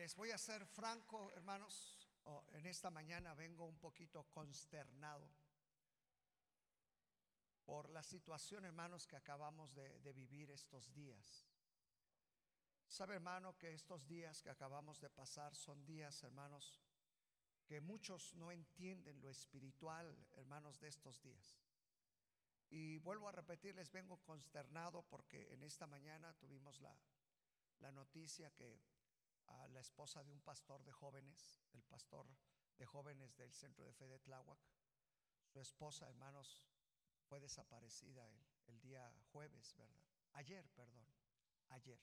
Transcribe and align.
les 0.00 0.16
voy 0.16 0.30
a 0.30 0.38
ser 0.38 0.64
franco, 0.64 1.30
hermanos. 1.32 2.08
En 2.52 2.64
esta 2.64 2.90
mañana 2.90 3.34
vengo 3.34 3.66
un 3.66 3.78
poquito 3.78 4.24
consternado 4.30 5.30
por 7.66 7.90
la 7.90 8.02
situación, 8.02 8.64
hermanos, 8.64 9.06
que 9.06 9.16
acabamos 9.16 9.74
de, 9.74 10.12
vivir 10.14 10.50
estos 10.52 10.90
días. 10.94 11.46
Sabe, 12.88 13.16
hermano, 13.16 13.58
que 13.58 13.74
estos 13.74 14.08
días 14.08 14.40
que 14.40 14.48
acabamos 14.48 14.98
de 15.02 15.10
pasar 15.10 15.54
son 15.54 15.84
días, 15.84 16.22
hermanos, 16.22 16.80
que 17.66 17.82
muchos 17.82 18.34
no 18.36 18.50
entienden 18.50 19.20
lo 19.20 19.28
espiritual, 19.28 20.16
hermanos, 20.32 20.80
de 20.80 20.88
estos 20.88 21.20
días. 21.20 21.60
Y 22.70 22.96
vuelvo 23.00 23.28
a 23.28 23.32
repetirles, 23.32 23.92
vengo 23.92 24.16
consternado 24.22 25.02
porque 25.02 25.52
en 25.52 25.62
esta 25.62 25.86
mañana 25.86 26.32
tuvimos 26.38 26.80
la 26.80 27.92
noticia 27.92 28.50
que 28.54 28.80
la 29.68 29.80
esposa 29.80 30.22
de 30.24 30.32
un 30.32 30.40
pastor 30.40 30.84
de 30.84 30.92
jóvenes, 30.92 31.60
el 31.72 31.82
pastor 31.82 32.26
de 32.78 32.86
jóvenes 32.86 33.36
del 33.36 33.52
centro 33.52 33.84
de 33.84 33.92
fe 33.92 34.08
de 34.08 34.18
Tláhuac, 34.18 34.60
su 35.44 35.60
esposa, 35.60 36.08
hermanos, 36.08 36.62
fue 37.28 37.40
desaparecida 37.40 38.26
el, 38.26 38.46
el 38.66 38.80
día 38.80 39.12
jueves, 39.32 39.74
¿verdad? 39.76 40.02
Ayer, 40.32 40.68
perdón, 40.70 41.06
ayer. 41.68 42.00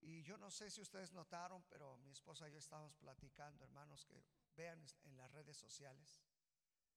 Y 0.00 0.22
yo 0.22 0.38
no 0.38 0.50
sé 0.50 0.70
si 0.70 0.80
ustedes 0.80 1.12
notaron, 1.12 1.62
pero 1.64 1.98
mi 1.98 2.10
esposa 2.10 2.48
y 2.48 2.52
yo 2.52 2.58
estábamos 2.58 2.96
platicando, 2.96 3.64
hermanos, 3.64 4.06
que 4.06 4.24
vean 4.56 4.86
en 5.04 5.16
las 5.16 5.30
redes 5.30 5.56
sociales 5.56 6.22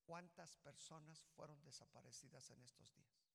cuántas 0.03 0.57
personas 0.57 1.25
fueron 1.35 1.61
desaparecidas 1.63 2.49
en 2.51 2.61
estos 2.61 2.93
días. 2.95 3.33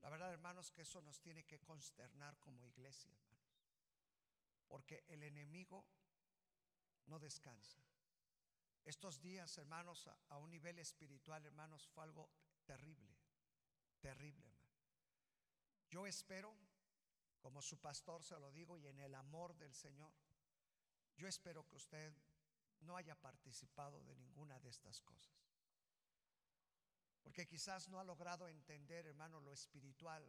La 0.00 0.10
verdad, 0.10 0.32
hermanos, 0.32 0.70
que 0.70 0.82
eso 0.82 1.00
nos 1.00 1.20
tiene 1.20 1.44
que 1.44 1.60
consternar 1.60 2.38
como 2.38 2.66
iglesia. 2.66 3.16
Porque 4.74 5.04
el 5.06 5.22
enemigo 5.22 5.86
no 7.06 7.20
descansa. 7.20 7.80
Estos 8.84 9.20
días, 9.20 9.56
hermanos, 9.56 10.10
a, 10.30 10.38
un 10.38 10.50
nivel 10.50 10.80
espiritual, 10.80 11.46
hermanos, 11.46 11.86
fue 11.86 12.02
algo 12.02 12.28
terrible, 12.64 13.16
terrible, 14.00 14.44
hermano. 14.48 14.74
Yo 15.88 16.08
espero, 16.08 16.58
como 17.38 17.62
su 17.62 17.78
pastor 17.80 18.24
se 18.24 18.36
lo 18.40 18.50
digo, 18.50 18.76
y 18.76 18.88
en 18.88 18.98
el 18.98 19.14
amor 19.14 19.56
del 19.56 19.72
Señor, 19.76 20.12
yo 21.14 21.28
espero 21.28 21.64
que 21.68 21.76
usted 21.76 22.12
no 22.80 22.96
haya 22.96 23.14
participado 23.14 24.02
de 24.02 24.16
ninguna 24.16 24.58
de 24.58 24.70
estas 24.70 25.00
cosas. 25.02 25.38
Porque 27.22 27.46
quizás 27.46 27.88
no 27.88 28.00
ha 28.00 28.04
logrado 28.04 28.48
entender, 28.48 29.06
hermano, 29.06 29.38
lo 29.38 29.52
espiritual 29.52 30.28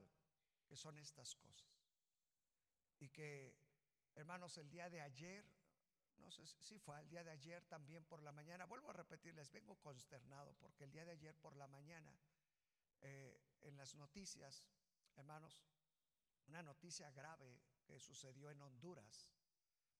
que 0.67 0.75
son 0.75 0.99
estas 0.99 1.33
cosas. 1.33 1.81
Y 2.99 3.09
que, 3.09 3.64
hermanos, 4.15 4.57
el 4.57 4.69
día 4.69 4.89
de 4.89 5.01
ayer, 5.01 5.45
no 6.17 6.31
sé 6.31 6.45
si 6.47 6.79
fue 6.79 6.99
el 6.99 7.09
día 7.09 7.23
de 7.23 7.31
ayer 7.31 7.63
también 7.65 8.05
por 8.05 8.21
la 8.21 8.31
mañana, 8.31 8.65
vuelvo 8.65 8.89
a 8.89 8.93
repetirles, 8.93 9.51
vengo 9.51 9.75
consternado 9.75 10.53
porque 10.55 10.85
el 10.85 10.91
día 10.91 11.05
de 11.05 11.11
ayer 11.11 11.35
por 11.35 11.55
la 11.55 11.67
mañana, 11.67 12.17
eh, 13.01 13.39
en 13.61 13.77
las 13.77 13.93
noticias, 13.95 14.65
hermanos, 15.15 15.63
una 16.47 16.63
noticia 16.63 17.11
grave 17.11 17.59
que 17.85 17.99
sucedió 17.99 18.49
en 18.49 18.61
Honduras, 18.61 19.33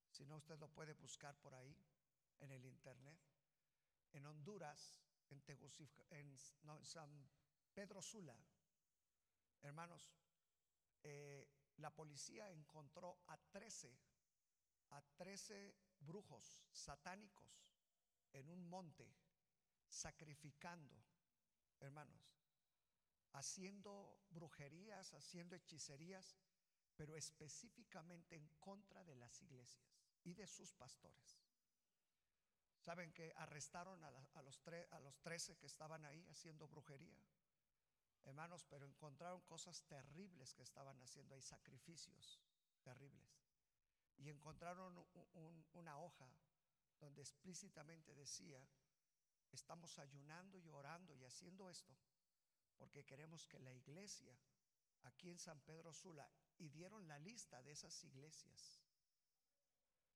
si 0.09 0.25
no 0.25 0.37
usted 0.37 0.57
lo 0.57 0.69
puede 0.69 0.93
buscar 0.93 1.35
por 1.37 1.53
ahí 1.53 1.75
en 2.39 2.51
el 2.51 2.65
internet, 2.65 3.19
en 4.13 4.25
Honduras, 4.25 5.01
en, 5.29 5.43
en, 6.09 6.37
no, 6.63 6.77
en 6.77 6.85
San 6.85 7.29
Pedro 7.73 8.01
Sula, 8.01 8.37
hermanos, 9.61 10.13
eh, 11.03 11.54
la 11.77 11.93
policía 11.93 12.49
encontró 12.51 13.19
a 13.27 13.37
13, 13.37 13.97
a 14.91 15.01
13 15.17 15.75
brujos 15.99 16.61
satánicos 16.71 17.65
en 18.33 18.49
un 18.49 18.67
monte, 18.67 19.13
sacrificando, 19.87 20.95
hermanos, 21.79 22.35
haciendo 23.33 24.19
brujerías, 24.29 25.13
haciendo 25.13 25.55
hechicerías, 25.55 26.35
pero 26.95 27.15
específicamente 27.15 28.35
en 28.35 28.47
contra 28.59 29.03
de 29.03 29.15
las 29.15 29.41
iglesias 29.41 29.85
y 30.23 30.33
de 30.33 30.47
sus 30.47 30.73
pastores. 30.73 31.39
Saben 32.79 33.11
que 33.13 33.33
arrestaron 33.37 34.03
a, 34.03 34.41
los, 34.43 34.61
tre, 34.61 34.87
a 34.91 34.99
los 34.99 35.19
13 35.21 35.57
que 35.57 35.65
estaban 35.65 36.05
ahí 36.05 36.25
haciendo 36.29 36.67
brujería. 36.67 37.17
Hermanos, 38.25 38.65
pero 38.65 38.85
encontraron 38.85 39.41
cosas 39.41 39.83
terribles 39.83 40.53
que 40.53 40.63
estaban 40.63 40.99
haciendo 41.01 41.35
ahí, 41.35 41.41
sacrificios 41.41 42.39
terribles. 42.81 43.39
Y 44.17 44.29
encontraron 44.29 44.97
un, 44.97 45.27
un, 45.33 45.65
una 45.73 45.97
hoja 45.99 46.29
donde 46.99 47.21
explícitamente 47.21 48.13
decía, 48.15 48.65
estamos 49.51 49.99
ayunando 49.99 50.57
y 50.57 50.69
orando 50.69 51.15
y 51.15 51.23
haciendo 51.23 51.69
esto 51.69 51.95
porque 52.77 53.05
queremos 53.05 53.47
que 53.47 53.59
la 53.59 53.73
iglesia 53.73 54.35
aquí 55.03 55.29
en 55.29 55.39
San 55.39 55.59
Pedro 55.61 55.93
Sula, 55.93 56.29
y 56.57 56.69
dieron 56.69 57.07
la 57.07 57.19
lista 57.19 57.61
de 57.61 57.71
esas 57.71 58.03
iglesias 58.03 58.81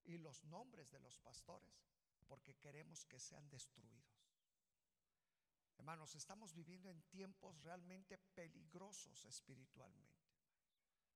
y 0.06 0.18
los 0.18 0.44
nombres 0.46 0.90
de 0.90 1.00
los 1.00 1.18
pastores, 1.19 1.86
porque 2.28 2.56
queremos 2.56 3.06
que 3.06 3.19
sean 3.19 3.50
destruidos. 3.50 4.19
Hermanos, 5.79 6.13
estamos 6.13 6.53
viviendo 6.53 6.90
en 6.90 7.01
tiempos 7.03 7.63
realmente 7.63 8.17
peligrosos 8.35 9.23
espiritualmente. 9.23 10.28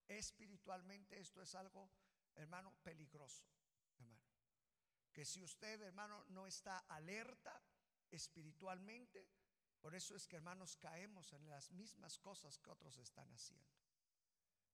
Espiritualmente 0.08 1.20
esto 1.20 1.42
es 1.42 1.54
algo, 1.54 1.92
hermano, 2.36 2.74
peligroso, 2.82 3.44
hermano. 4.00 4.24
Que 5.12 5.26
si 5.26 5.44
usted, 5.44 5.82
hermano, 5.82 6.24
no 6.30 6.48
está 6.48 6.78
alerta 6.88 7.62
espiritualmente, 8.10 9.28
por 9.82 9.96
eso 9.96 10.16
es 10.16 10.26
que, 10.30 10.38
hermanos, 10.38 10.78
caemos 10.78 11.34
en 11.34 11.50
las 11.50 11.70
mismas 11.72 12.18
cosas 12.18 12.58
que 12.58 12.70
otros 12.70 12.98
están 12.98 13.30
haciendo. 13.34 13.70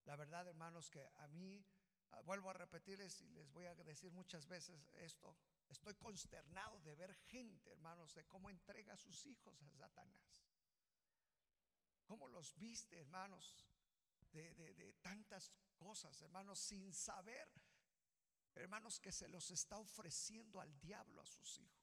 La 0.06 0.16
verdad, 0.16 0.48
hermanos, 0.48 0.92
que 0.92 1.04
a 1.18 1.28
mí, 1.30 1.66
uh, 2.12 2.24
vuelvo 2.26 2.52
a 2.52 2.54
repetirles 2.54 3.22
y 3.22 3.30
les 3.30 3.52
voy 3.52 3.66
a 3.66 3.74
decir 3.74 4.12
muchas 4.12 4.48
veces 4.48 4.88
esto, 4.94 5.36
Estoy 5.70 5.96
consternado 5.96 6.80
de 6.82 6.96
ver 6.96 7.14
gente, 7.28 7.72
hermanos, 7.72 8.14
de 8.16 8.26
cómo 8.26 8.50
entrega 8.50 8.94
a 8.94 8.98
sus 8.98 9.26
hijos 9.28 9.62
a 9.62 9.70
Satanás. 9.70 10.44
Cómo 12.06 12.28
los 12.28 12.58
viste, 12.58 12.98
hermanos, 12.98 13.56
de, 14.32 14.54
de, 14.54 14.94
tantas 15.02 15.52
cosas, 15.78 16.20
hermanos, 16.22 16.60
sin 16.60 16.92
saber, 16.94 17.48
hermanos, 18.56 19.00
que 19.00 19.12
se 19.12 19.28
los 19.28 19.52
está 19.52 19.78
ofreciendo 19.78 20.60
al 20.60 20.80
diablo 20.80 21.22
a 21.22 21.26
sus 21.26 21.60
hijos. 21.60 21.80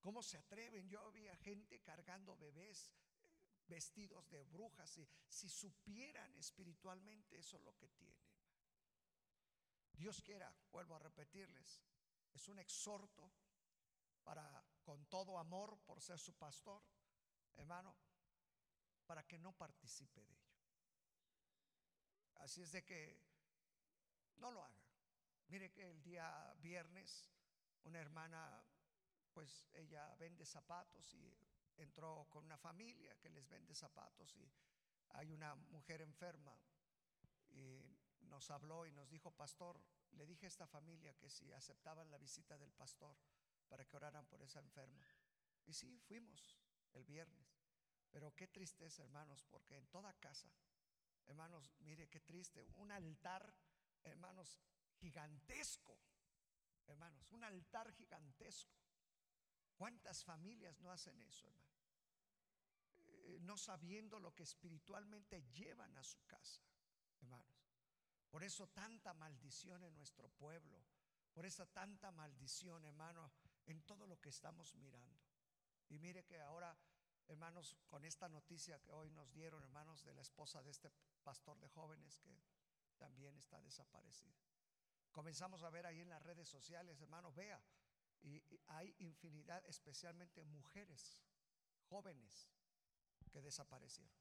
¿cómo 0.00 0.22
se 0.22 0.38
atreven? 0.38 0.88
Yo 0.88 1.00
había 1.00 1.36
gente 1.36 1.80
cargando 1.80 2.36
bebés 2.36 2.88
eh, 2.88 3.60
vestidos 3.68 4.28
de 4.30 4.42
brujas 4.44 4.96
y 4.98 5.08
si 5.28 5.48
supieran 5.48 6.34
espiritualmente 6.36 7.38
eso 7.38 7.56
es 7.56 7.62
lo 7.62 7.76
que 7.76 7.88
tienen. 7.88 8.29
Dios 10.00 10.22
quiera, 10.22 10.50
vuelvo 10.72 10.96
a 10.96 10.98
repetirles, 10.98 11.82
es 12.32 12.48
un 12.48 12.58
exhorto 12.58 13.30
para, 14.24 14.64
con 14.82 15.04
todo 15.06 15.38
amor 15.38 15.78
por 15.80 16.00
ser 16.00 16.18
su 16.18 16.32
pastor, 16.38 16.82
hermano, 17.56 17.94
para 19.04 19.26
que 19.26 19.38
no 19.38 19.52
participe 19.52 20.24
de 20.24 20.32
ello. 20.32 20.50
Así 22.36 22.62
es 22.62 22.72
de 22.72 22.82
que 22.82 23.22
no 24.36 24.50
lo 24.50 24.64
haga. 24.64 24.82
Mire 25.48 25.70
que 25.70 25.90
el 25.90 26.02
día 26.02 26.50
viernes 26.62 27.30
una 27.84 28.00
hermana, 28.00 28.64
pues 29.34 29.68
ella 29.74 30.14
vende 30.14 30.46
zapatos 30.46 31.12
y 31.12 31.36
entró 31.76 32.26
con 32.30 32.44
una 32.46 32.56
familia 32.56 33.18
que 33.18 33.28
les 33.28 33.46
vende 33.50 33.74
zapatos 33.74 34.34
y 34.34 34.50
hay 35.10 35.32
una 35.32 35.54
mujer 35.54 36.00
enferma 36.00 36.56
y 37.50 37.99
nos 38.30 38.50
habló 38.50 38.86
y 38.86 38.92
nos 38.92 39.10
dijo, 39.10 39.30
pastor, 39.32 39.82
le 40.12 40.26
dije 40.26 40.46
a 40.46 40.48
esta 40.48 40.66
familia 40.66 41.14
que 41.14 41.28
si 41.28 41.52
aceptaban 41.52 42.10
la 42.10 42.18
visita 42.18 42.56
del 42.56 42.72
pastor 42.72 43.16
para 43.68 43.84
que 43.84 43.96
oraran 43.96 44.26
por 44.26 44.42
esa 44.42 44.60
enferma. 44.60 45.06
Y 45.66 45.72
sí, 45.72 45.98
fuimos 45.98 46.56
el 46.92 47.04
viernes. 47.04 47.60
Pero 48.10 48.34
qué 48.34 48.48
tristeza, 48.48 49.02
hermanos, 49.02 49.44
porque 49.44 49.76
en 49.76 49.86
toda 49.88 50.12
casa, 50.14 50.50
hermanos, 51.26 51.72
mire 51.80 52.08
qué 52.08 52.20
triste, 52.20 52.66
un 52.76 52.90
altar, 52.90 53.54
hermanos, 54.02 54.58
gigantesco, 54.98 55.98
hermanos, 56.86 57.30
un 57.30 57.44
altar 57.44 57.92
gigantesco. 57.92 58.76
¿Cuántas 59.74 60.24
familias 60.24 60.80
no 60.80 60.90
hacen 60.90 61.20
eso, 61.22 61.46
hermano? 61.48 61.70
Eh, 62.98 63.38
no 63.40 63.56
sabiendo 63.56 64.18
lo 64.18 64.34
que 64.34 64.42
espiritualmente 64.42 65.42
llevan 65.52 65.96
a 65.96 66.02
su 66.02 66.20
casa, 66.26 66.60
hermanos. 67.20 67.69
Por 68.30 68.44
eso 68.44 68.68
tanta 68.68 69.12
maldición 69.14 69.82
en 69.84 69.94
nuestro 69.96 70.28
pueblo. 70.28 70.82
Por 71.32 71.46
esa 71.46 71.66
tanta 71.66 72.10
maldición, 72.10 72.84
hermano, 72.84 73.32
en 73.66 73.82
todo 73.82 74.06
lo 74.06 74.20
que 74.20 74.28
estamos 74.28 74.74
mirando. 74.76 75.20
Y 75.88 75.98
mire 75.98 76.24
que 76.24 76.40
ahora, 76.40 76.76
hermanos, 77.26 77.76
con 77.86 78.04
esta 78.04 78.28
noticia 78.28 78.80
que 78.80 78.92
hoy 78.92 79.10
nos 79.10 79.32
dieron, 79.32 79.62
hermanos, 79.62 80.04
de 80.04 80.14
la 80.14 80.22
esposa 80.22 80.62
de 80.62 80.70
este 80.70 80.92
pastor 81.22 81.58
de 81.58 81.68
jóvenes 81.68 82.18
que 82.18 82.36
también 82.98 83.36
está 83.36 83.60
desaparecida. 83.60 84.38
Comenzamos 85.10 85.62
a 85.64 85.70
ver 85.70 85.86
ahí 85.86 86.00
en 86.00 86.08
las 86.08 86.22
redes 86.22 86.48
sociales, 86.48 87.00
hermano, 87.00 87.32
vea, 87.32 87.60
y, 88.22 88.42
hay 88.68 88.94
infinidad, 88.98 89.64
especialmente 89.66 90.44
mujeres, 90.44 91.24
jóvenes, 91.88 92.48
que 93.30 93.40
desaparecieron. 93.40 94.14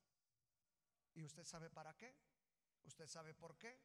¿Y 1.13 1.23
usted 1.23 1.43
sabe 1.43 1.69
para 1.69 1.95
qué? 1.95 2.15
¿Usted 2.83 3.07
sabe 3.07 3.33
por 3.33 3.57
qué? 3.57 3.79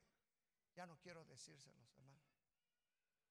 Ya 0.74 0.86
no 0.86 0.98
quiero 0.98 1.24
decírselos, 1.24 1.92
hermano. 1.98 2.20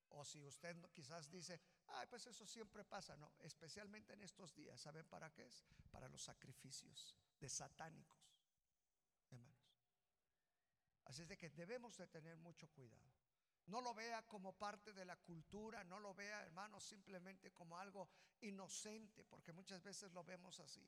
O 0.09 0.23
si 0.23 0.45
usted 0.45 0.75
quizás 0.93 1.29
dice, 1.29 1.59
ay, 1.87 2.07
pues 2.07 2.25
eso 2.27 2.45
siempre 2.45 2.83
pasa. 2.85 3.15
No, 3.17 3.31
especialmente 3.39 4.13
en 4.13 4.21
estos 4.23 4.53
días. 4.53 4.79
¿Saben 4.79 5.07
para 5.07 5.31
qué 5.31 5.45
es? 5.45 5.65
Para 5.91 6.07
los 6.07 6.21
sacrificios 6.21 7.15
de 7.39 7.49
satánicos, 7.49 8.39
hermanos. 9.31 9.53
Así 11.05 11.23
es 11.23 11.27
de 11.27 11.37
que 11.37 11.49
debemos 11.49 11.97
de 11.97 12.07
tener 12.07 12.37
mucho 12.37 12.69
cuidado. 12.69 13.11
No 13.65 13.81
lo 13.81 13.93
vea 13.93 14.27
como 14.27 14.57
parte 14.57 14.93
de 14.93 15.05
la 15.05 15.15
cultura, 15.17 15.83
no 15.85 15.99
lo 15.99 16.13
vea, 16.13 16.43
hermanos, 16.43 16.83
simplemente 16.83 17.51
como 17.51 17.77
algo 17.77 18.09
inocente, 18.41 19.23
porque 19.23 19.53
muchas 19.53 19.81
veces 19.81 20.11
lo 20.11 20.23
vemos 20.23 20.59
así. 20.59 20.85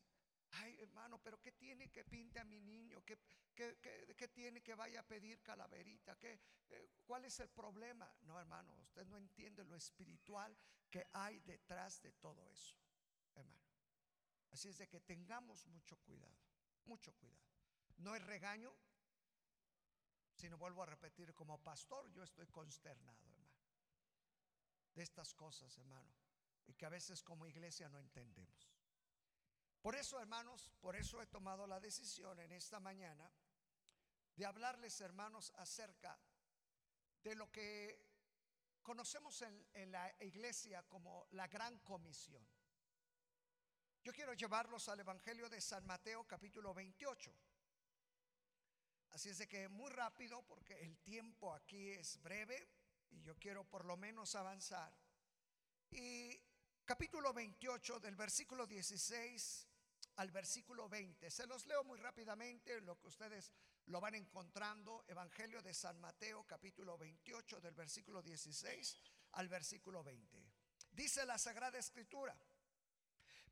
Ay, 0.57 0.77
hermano, 0.79 1.19
pero 1.21 1.41
¿qué 1.41 1.51
tiene 1.51 1.89
que 1.89 2.03
pinte 2.05 2.39
a 2.39 2.45
mi 2.45 2.61
niño? 2.61 3.03
¿Qué, 3.03 3.17
qué, 3.53 4.27
tiene 4.29 4.61
que 4.61 4.75
vaya 4.75 5.01
a 5.01 5.03
pedir 5.03 5.41
calaverita? 5.41 6.17
¿Qué, 6.17 6.39
eh, 6.69 6.89
¿Cuál 7.05 7.25
es 7.25 7.39
el 7.39 7.49
problema? 7.49 8.13
No, 8.21 8.39
hermano, 8.39 8.73
usted 8.79 9.05
no 9.05 9.17
entiende 9.17 9.63
lo 9.65 9.75
espiritual 9.75 10.55
que 10.89 11.07
hay 11.13 11.39
detrás 11.41 12.01
de 12.01 12.13
todo 12.13 12.47
eso, 12.47 12.77
hermano. 13.33 13.65
Así 14.51 14.69
es 14.69 14.77
de 14.77 14.87
que 14.87 15.01
tengamos 15.01 15.65
mucho 15.67 15.97
cuidado, 15.97 16.37
mucho 16.85 17.13
cuidado. 17.15 17.49
No 17.97 18.15
es 18.15 18.23
regaño, 18.23 18.73
sino 20.35 20.57
vuelvo 20.57 20.83
a 20.83 20.85
repetir, 20.85 21.33
como 21.33 21.61
pastor 21.61 22.09
yo 22.11 22.23
estoy 22.23 22.47
consternado, 22.47 23.19
hermano, 23.25 23.55
de 24.93 25.03
estas 25.03 25.33
cosas, 25.33 25.77
hermano, 25.77 26.13
y 26.67 26.73
que 26.73 26.85
a 26.85 26.89
veces 26.89 27.21
como 27.23 27.45
iglesia 27.45 27.89
no 27.89 27.99
entendemos. 27.99 28.74
Por 29.85 29.95
eso, 29.95 30.19
hermanos, 30.19 30.71
por 30.81 30.95
eso 30.95 31.21
he 31.21 31.27
tomado 31.27 31.67
la 31.67 31.79
decisión 31.79 32.39
en 32.39 32.51
esta 32.53 32.79
mañana 32.79 33.31
de 34.35 34.43
hablarles, 34.43 34.99
hermanos, 34.99 35.53
acerca 35.57 36.19
de 37.21 37.35
lo 37.35 37.51
que 37.51 38.03
conocemos 38.81 39.43
en, 39.43 39.91
la 39.91 40.11
iglesia 40.21 40.81
como 40.89 41.27
la 41.33 41.47
gran 41.47 41.77
comisión. 41.81 42.43
Yo 44.03 44.11
quiero 44.11 44.33
llevarlos 44.33 44.89
al 44.89 45.01
Evangelio 45.01 45.47
de 45.49 45.61
San 45.61 45.85
Mateo 45.85 46.25
capítulo 46.25 46.73
28. 46.73 47.31
Así 49.11 49.29
es 49.29 49.37
de 49.37 49.47
que 49.47 49.69
muy 49.69 49.91
rápido, 49.91 50.41
porque 50.47 50.79
el 50.79 50.97
tiempo 50.97 51.53
aquí 51.53 51.91
es 51.91 52.19
breve 52.23 52.71
y 53.11 53.21
yo 53.21 53.35
quiero 53.35 53.63
por 53.69 53.85
lo 53.85 53.97
menos 53.97 54.33
avanzar. 54.33 54.91
Y 55.91 56.41
capítulo 56.85 57.31
28 57.33 57.99
del 57.99 58.15
versículo 58.15 58.65
16 58.65 59.67
al 60.17 60.31
versículo 60.31 60.87
20. 60.87 61.29
Se 61.29 61.45
los 61.47 61.65
leo 61.65 61.83
muy 61.83 61.97
rápidamente, 61.97 62.79
lo 62.81 62.99
que 62.99 63.07
ustedes 63.07 63.51
lo 63.87 63.99
van 63.99 64.15
encontrando. 64.15 65.03
Evangelio 65.07 65.61
de 65.61 65.73
San 65.73 65.99
Mateo, 65.99 66.45
capítulo 66.45 66.97
28, 66.97 67.59
del 67.61 67.75
versículo 67.75 68.21
16 68.21 68.97
al 69.33 69.47
versículo 69.47 70.03
20. 70.03 70.43
Dice 70.91 71.25
la 71.25 71.37
Sagrada 71.37 71.77
Escritura, 71.77 72.35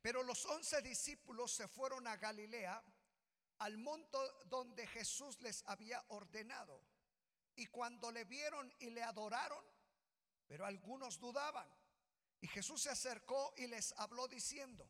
pero 0.01 0.23
los 0.23 0.45
once 0.45 0.81
discípulos 0.81 1.51
se 1.51 1.67
fueron 1.67 2.07
a 2.07 2.17
Galilea, 2.17 2.83
al 3.59 3.77
monte 3.77 4.17
donde 4.45 4.87
Jesús 4.87 5.39
les 5.41 5.63
había 5.67 6.03
ordenado. 6.09 6.81
Y 7.55 7.67
cuando 7.67 8.11
le 8.11 8.25
vieron 8.25 8.73
y 8.79 8.89
le 8.89 9.03
adoraron, 9.03 9.63
pero 10.47 10.65
algunos 10.65 11.19
dudaban. 11.19 11.67
Y 12.41 12.47
Jesús 12.47 12.81
se 12.81 12.89
acercó 12.89 13.53
y 13.57 13.67
les 13.67 13.93
habló 13.97 14.27
diciendo, 14.27 14.89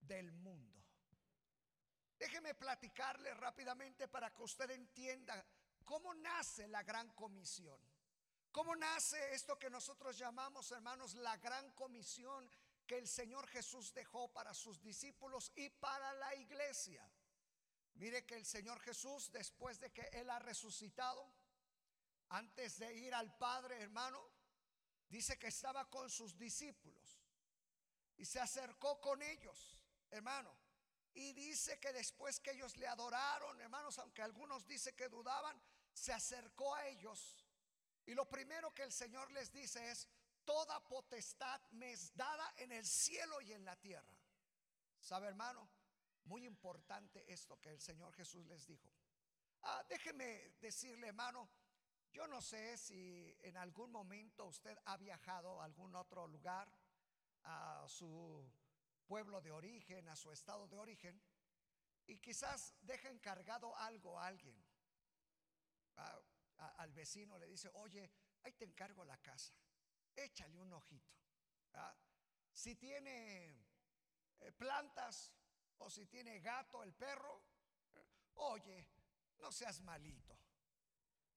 del 0.00 0.32
mundo. 0.32 0.78
Déjeme 2.18 2.54
platicarle 2.54 3.32
rápidamente 3.34 4.08
para 4.08 4.34
que 4.34 4.42
usted 4.42 4.70
entienda 4.70 5.44
cómo 5.84 6.12
nace 6.14 6.66
la 6.66 6.82
gran 6.82 7.10
comisión. 7.10 7.78
¿Cómo 8.50 8.74
nace 8.74 9.34
esto 9.34 9.58
que 9.58 9.70
nosotros 9.70 10.18
llamamos, 10.18 10.72
hermanos, 10.72 11.14
la 11.14 11.36
gran 11.36 11.70
comisión 11.72 12.50
que 12.86 12.98
el 12.98 13.06
Señor 13.06 13.46
Jesús 13.48 13.92
dejó 13.94 14.32
para 14.32 14.52
sus 14.52 14.82
discípulos 14.82 15.52
y 15.54 15.70
para 15.70 16.12
la 16.14 16.34
iglesia? 16.34 17.08
Mire 17.94 18.24
que 18.26 18.34
el 18.36 18.46
Señor 18.46 18.80
Jesús, 18.80 19.30
después 19.30 19.78
de 19.78 19.92
que 19.92 20.02
Él 20.12 20.28
ha 20.30 20.38
resucitado, 20.38 21.30
antes 22.30 22.78
de 22.78 22.92
ir 22.94 23.14
al 23.14 23.36
Padre, 23.36 23.80
hermano, 23.80 24.28
dice 25.08 25.38
que 25.38 25.48
estaba 25.48 25.88
con 25.88 26.10
sus 26.10 26.36
discípulos 26.36 27.22
y 28.16 28.24
se 28.24 28.40
acercó 28.40 29.00
con 29.00 29.22
ellos 29.22 29.77
hermano. 30.10 30.56
Y 31.14 31.32
dice 31.32 31.80
que 31.80 31.92
después 31.92 32.38
que 32.40 32.52
ellos 32.52 32.76
le 32.76 32.86
adoraron, 32.86 33.60
hermanos, 33.60 33.98
aunque 33.98 34.22
algunos 34.22 34.66
dicen 34.66 34.94
que 34.94 35.08
dudaban, 35.08 35.60
se 35.92 36.12
acercó 36.12 36.74
a 36.74 36.86
ellos. 36.86 37.36
Y 38.06 38.14
lo 38.14 38.28
primero 38.28 38.72
que 38.72 38.84
el 38.84 38.92
Señor 38.92 39.30
les 39.32 39.50
dice 39.50 39.90
es, 39.90 40.08
toda 40.44 40.86
potestad 40.86 41.60
me 41.72 41.92
es 41.92 42.14
dada 42.14 42.54
en 42.56 42.72
el 42.72 42.86
cielo 42.86 43.40
y 43.40 43.52
en 43.52 43.64
la 43.64 43.76
tierra. 43.76 44.16
¿Sabe, 45.00 45.26
hermano? 45.26 45.68
Muy 46.24 46.44
importante 46.46 47.24
esto 47.30 47.60
que 47.60 47.70
el 47.70 47.80
Señor 47.80 48.14
Jesús 48.14 48.46
les 48.46 48.66
dijo. 48.66 48.90
Ah, 49.62 49.84
déjeme 49.88 50.54
decirle, 50.60 51.08
hermano, 51.08 51.48
yo 52.12 52.26
no 52.26 52.40
sé 52.40 52.76
si 52.78 53.36
en 53.40 53.56
algún 53.56 53.90
momento 53.90 54.46
usted 54.46 54.78
ha 54.86 54.96
viajado 54.96 55.60
a 55.60 55.64
algún 55.64 55.94
otro 55.94 56.26
lugar, 56.26 56.72
a 57.44 57.84
su 57.88 58.50
pueblo 59.08 59.40
de 59.40 59.50
origen, 59.50 60.06
a 60.08 60.14
su 60.14 60.30
estado 60.30 60.68
de 60.68 60.78
origen, 60.78 61.20
y 62.06 62.18
quizás 62.18 62.74
deja 62.82 63.08
encargado 63.08 63.74
algo 63.76 64.20
a 64.20 64.26
alguien. 64.26 64.62
al 66.56 66.92
vecino 66.92 67.38
le 67.38 67.46
dice, 67.46 67.70
oye, 67.74 68.10
ahí 68.42 68.52
te 68.52 68.64
encargo 68.64 69.04
la 69.04 69.16
casa, 69.18 69.54
échale 70.14 70.58
un 70.60 70.72
ojito. 70.72 71.16
Si 72.52 72.76
tiene 72.76 73.48
eh, 74.40 74.52
plantas 74.52 75.32
o 75.78 75.88
si 75.88 76.06
tiene 76.06 76.40
gato 76.40 76.82
el 76.82 76.92
perro, 76.92 77.42
oye, 78.34 78.86
no 79.38 79.50
seas 79.50 79.80
malito, 79.80 80.38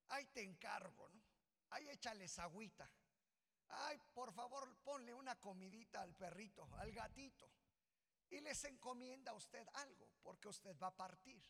ahí 0.09 0.25
te 0.27 0.43
encargo, 0.43 1.09
¿no? 1.09 1.21
Ahí 1.69 1.87
échales 1.89 2.37
agüita. 2.39 2.91
Ay, 3.69 3.97
por 4.13 4.33
favor, 4.33 4.77
ponle 4.83 5.13
una 5.13 5.39
comidita 5.39 6.01
al 6.01 6.13
perrito, 6.15 6.69
al 6.75 6.91
gatito 6.91 7.60
y 8.31 8.39
les 8.39 8.63
encomienda 8.63 9.31
a 9.31 9.35
usted 9.35 9.67
algo, 9.73 10.09
porque 10.23 10.47
usted 10.47 10.75
va 10.77 10.87
a 10.87 10.95
partir. 10.95 11.43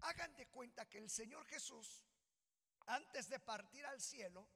Hagan 0.00 0.34
de 0.36 0.46
cuenta 0.48 0.88
que 0.88 0.98
el 0.98 1.10
Señor 1.10 1.44
Jesús, 1.46 2.04
antes 2.86 3.28
de 3.28 3.40
partir 3.40 3.84
al 3.86 4.00
cielo, 4.00 4.48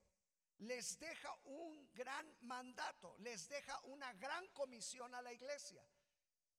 les 0.59 0.99
deja 0.99 1.35
un 1.45 1.91
gran 1.95 2.37
mandato, 2.43 3.17
les 3.19 3.49
deja 3.49 3.81
una 3.85 4.13
gran 4.15 4.47
comisión 4.49 5.15
a 5.15 5.23
la 5.23 5.33
iglesia. 5.33 5.83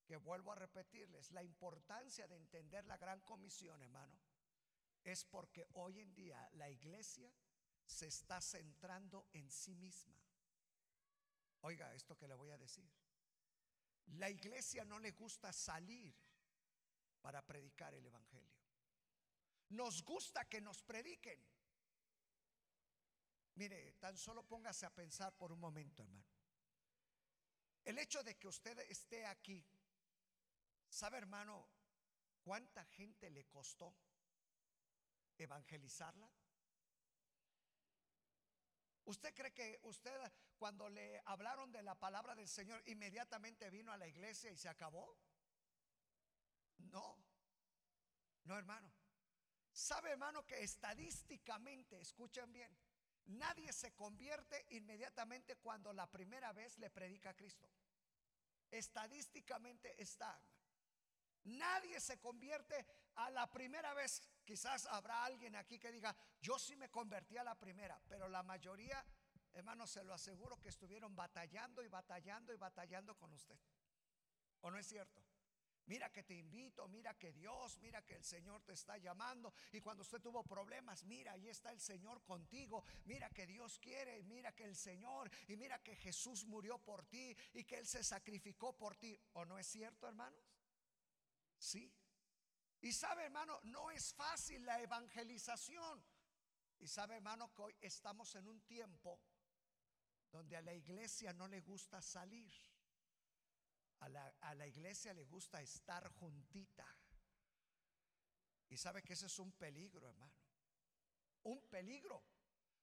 Que 0.05 0.17
vuelvo 0.17 0.51
a 0.51 0.55
repetirles, 0.55 1.31
la 1.31 1.43
importancia 1.43 2.27
de 2.27 2.35
entender 2.35 2.85
la 2.85 2.97
gran 2.97 3.21
comisión, 3.21 3.81
hermano, 3.81 4.19
es 5.03 5.23
porque 5.25 5.67
hoy 5.73 5.99
en 5.99 6.13
día 6.15 6.49
la 6.53 6.69
iglesia 6.69 7.31
se 7.85 8.07
está 8.07 8.41
centrando 8.41 9.27
en 9.33 9.49
sí 9.51 9.75
misma. 9.75 10.19
Oiga 11.61 11.93
esto 11.93 12.17
que 12.17 12.27
le 12.27 12.33
voy 12.33 12.49
a 12.49 12.57
decir. 12.57 12.89
La 14.21 14.29
iglesia 14.29 14.85
no 14.85 14.99
le 14.99 15.13
gusta 15.13 15.51
salir 15.51 16.13
para 17.21 17.43
predicar 17.43 17.91
el 17.95 18.05
Evangelio. 18.05 18.53
Nos 19.69 20.03
gusta 20.03 20.47
que 20.47 20.61
nos 20.61 20.83
prediquen. 20.83 21.43
Mire, 23.55 23.93
tan 23.93 24.15
solo 24.15 24.43
póngase 24.47 24.85
a 24.85 24.93
pensar 24.93 25.35
por 25.35 25.51
un 25.51 25.59
momento, 25.59 26.03
hermano. 26.03 26.23
El 27.83 27.97
hecho 27.97 28.23
de 28.23 28.37
que 28.37 28.47
usted 28.47 28.77
esté 28.91 29.25
aquí, 29.25 29.65
¿sabe, 30.87 31.17
hermano, 31.17 31.67
cuánta 32.43 32.85
gente 32.85 33.27
le 33.31 33.47
costó 33.47 33.91
evangelizarla? 35.35 36.31
¿Usted 39.05 39.33
cree 39.33 39.51
que 39.53 39.79
usted 39.83 40.11
cuando 40.57 40.89
le 40.89 41.21
hablaron 41.25 41.71
de 41.71 41.81
la 41.81 41.95
palabra 41.95 42.35
del 42.35 42.47
Señor 42.47 42.81
inmediatamente 42.85 43.69
vino 43.69 43.91
a 43.91 43.97
la 43.97 44.07
iglesia 44.07 44.51
y 44.51 44.57
se 44.57 44.69
acabó? 44.69 45.17
No, 46.77 47.17
no 48.43 48.57
hermano. 48.57 48.91
¿Sabe 49.71 50.11
hermano 50.11 50.45
que 50.45 50.61
estadísticamente, 50.63 51.99
escuchen 51.99 52.51
bien, 52.51 52.77
nadie 53.25 53.71
se 53.71 53.93
convierte 53.93 54.65
inmediatamente 54.69 55.55
cuando 55.55 55.93
la 55.93 56.09
primera 56.11 56.51
vez 56.51 56.77
le 56.77 56.89
predica 56.89 57.31
a 57.31 57.35
Cristo? 57.35 57.69
Estadísticamente 58.69 60.01
está, 60.01 60.39
Nadie 61.45 61.99
se 61.99 62.19
convierte 62.19 62.85
a 63.15 63.29
la 63.29 63.49
primera 63.51 63.93
vez. 63.93 64.21
Quizás 64.45 64.85
habrá 64.87 65.23
alguien 65.25 65.55
aquí 65.55 65.79
que 65.79 65.91
diga, 65.91 66.15
yo 66.39 66.59
sí 66.59 66.75
me 66.75 66.89
convertí 66.89 67.37
a 67.37 67.43
la 67.43 67.55
primera, 67.55 67.99
pero 68.07 68.27
la 68.27 68.43
mayoría, 68.43 69.03
hermano, 69.53 69.87
se 69.87 70.03
lo 70.03 70.13
aseguro 70.13 70.59
que 70.59 70.69
estuvieron 70.69 71.15
batallando 71.15 71.83
y 71.83 71.87
batallando 71.87 72.53
y 72.53 72.57
batallando 72.57 73.15
con 73.17 73.33
usted. 73.33 73.59
¿O 74.61 74.69
no 74.69 74.77
es 74.77 74.87
cierto? 74.87 75.23
Mira 75.87 76.11
que 76.11 76.23
te 76.23 76.35
invito, 76.35 76.87
mira 76.87 77.17
que 77.17 77.33
Dios, 77.33 77.77
mira 77.79 78.01
que 78.05 78.15
el 78.15 78.23
Señor 78.23 78.61
te 78.61 78.73
está 78.73 78.97
llamando. 78.97 79.53
Y 79.71 79.81
cuando 79.81 80.03
usted 80.03 80.21
tuvo 80.21 80.43
problemas, 80.43 81.03
mira, 81.03 81.33
ahí 81.33 81.49
está 81.49 81.71
el 81.71 81.79
Señor 81.79 82.23
contigo. 82.23 82.83
Mira 83.05 83.29
que 83.29 83.47
Dios 83.47 83.79
quiere, 83.79 84.23
mira 84.23 84.53
que 84.53 84.63
el 84.63 84.75
Señor, 84.75 85.29
y 85.47 85.57
mira 85.57 85.81
que 85.83 85.95
Jesús 85.95 86.45
murió 86.45 86.77
por 86.77 87.05
ti 87.05 87.35
y 87.53 87.63
que 87.63 87.77
Él 87.77 87.87
se 87.87 88.03
sacrificó 88.03 88.77
por 88.77 88.95
ti. 88.95 89.19
¿O 89.33 89.43
no 89.43 89.57
es 89.57 89.67
cierto, 89.67 90.07
hermanos? 90.07 90.50
Sí. 91.61 91.93
Y 92.81 92.91
sabe, 92.91 93.25
hermano, 93.25 93.59
no 93.65 93.91
es 93.91 94.15
fácil 94.15 94.65
la 94.65 94.81
evangelización. 94.81 96.03
Y 96.79 96.87
sabe, 96.87 97.17
hermano, 97.17 97.53
que 97.53 97.61
hoy 97.61 97.77
estamos 97.79 98.33
en 98.33 98.47
un 98.47 98.61
tiempo 98.61 99.21
donde 100.31 100.57
a 100.57 100.61
la 100.61 100.73
iglesia 100.73 101.33
no 101.33 101.47
le 101.47 101.61
gusta 101.61 102.01
salir. 102.01 102.51
A 103.99 104.09
la, 104.09 104.67
iglesia 104.67 105.13
le 105.13 105.25
gusta 105.25 105.61
estar 105.61 106.09
juntita. 106.13 106.87
Y 108.69 108.77
sabe 108.77 109.03
que 109.03 109.13
ese 109.13 109.27
es 109.27 109.37
un 109.37 109.51
peligro, 109.51 110.09
hermano. 110.09 110.33
Un 111.43 111.61
peligro. 111.67 112.23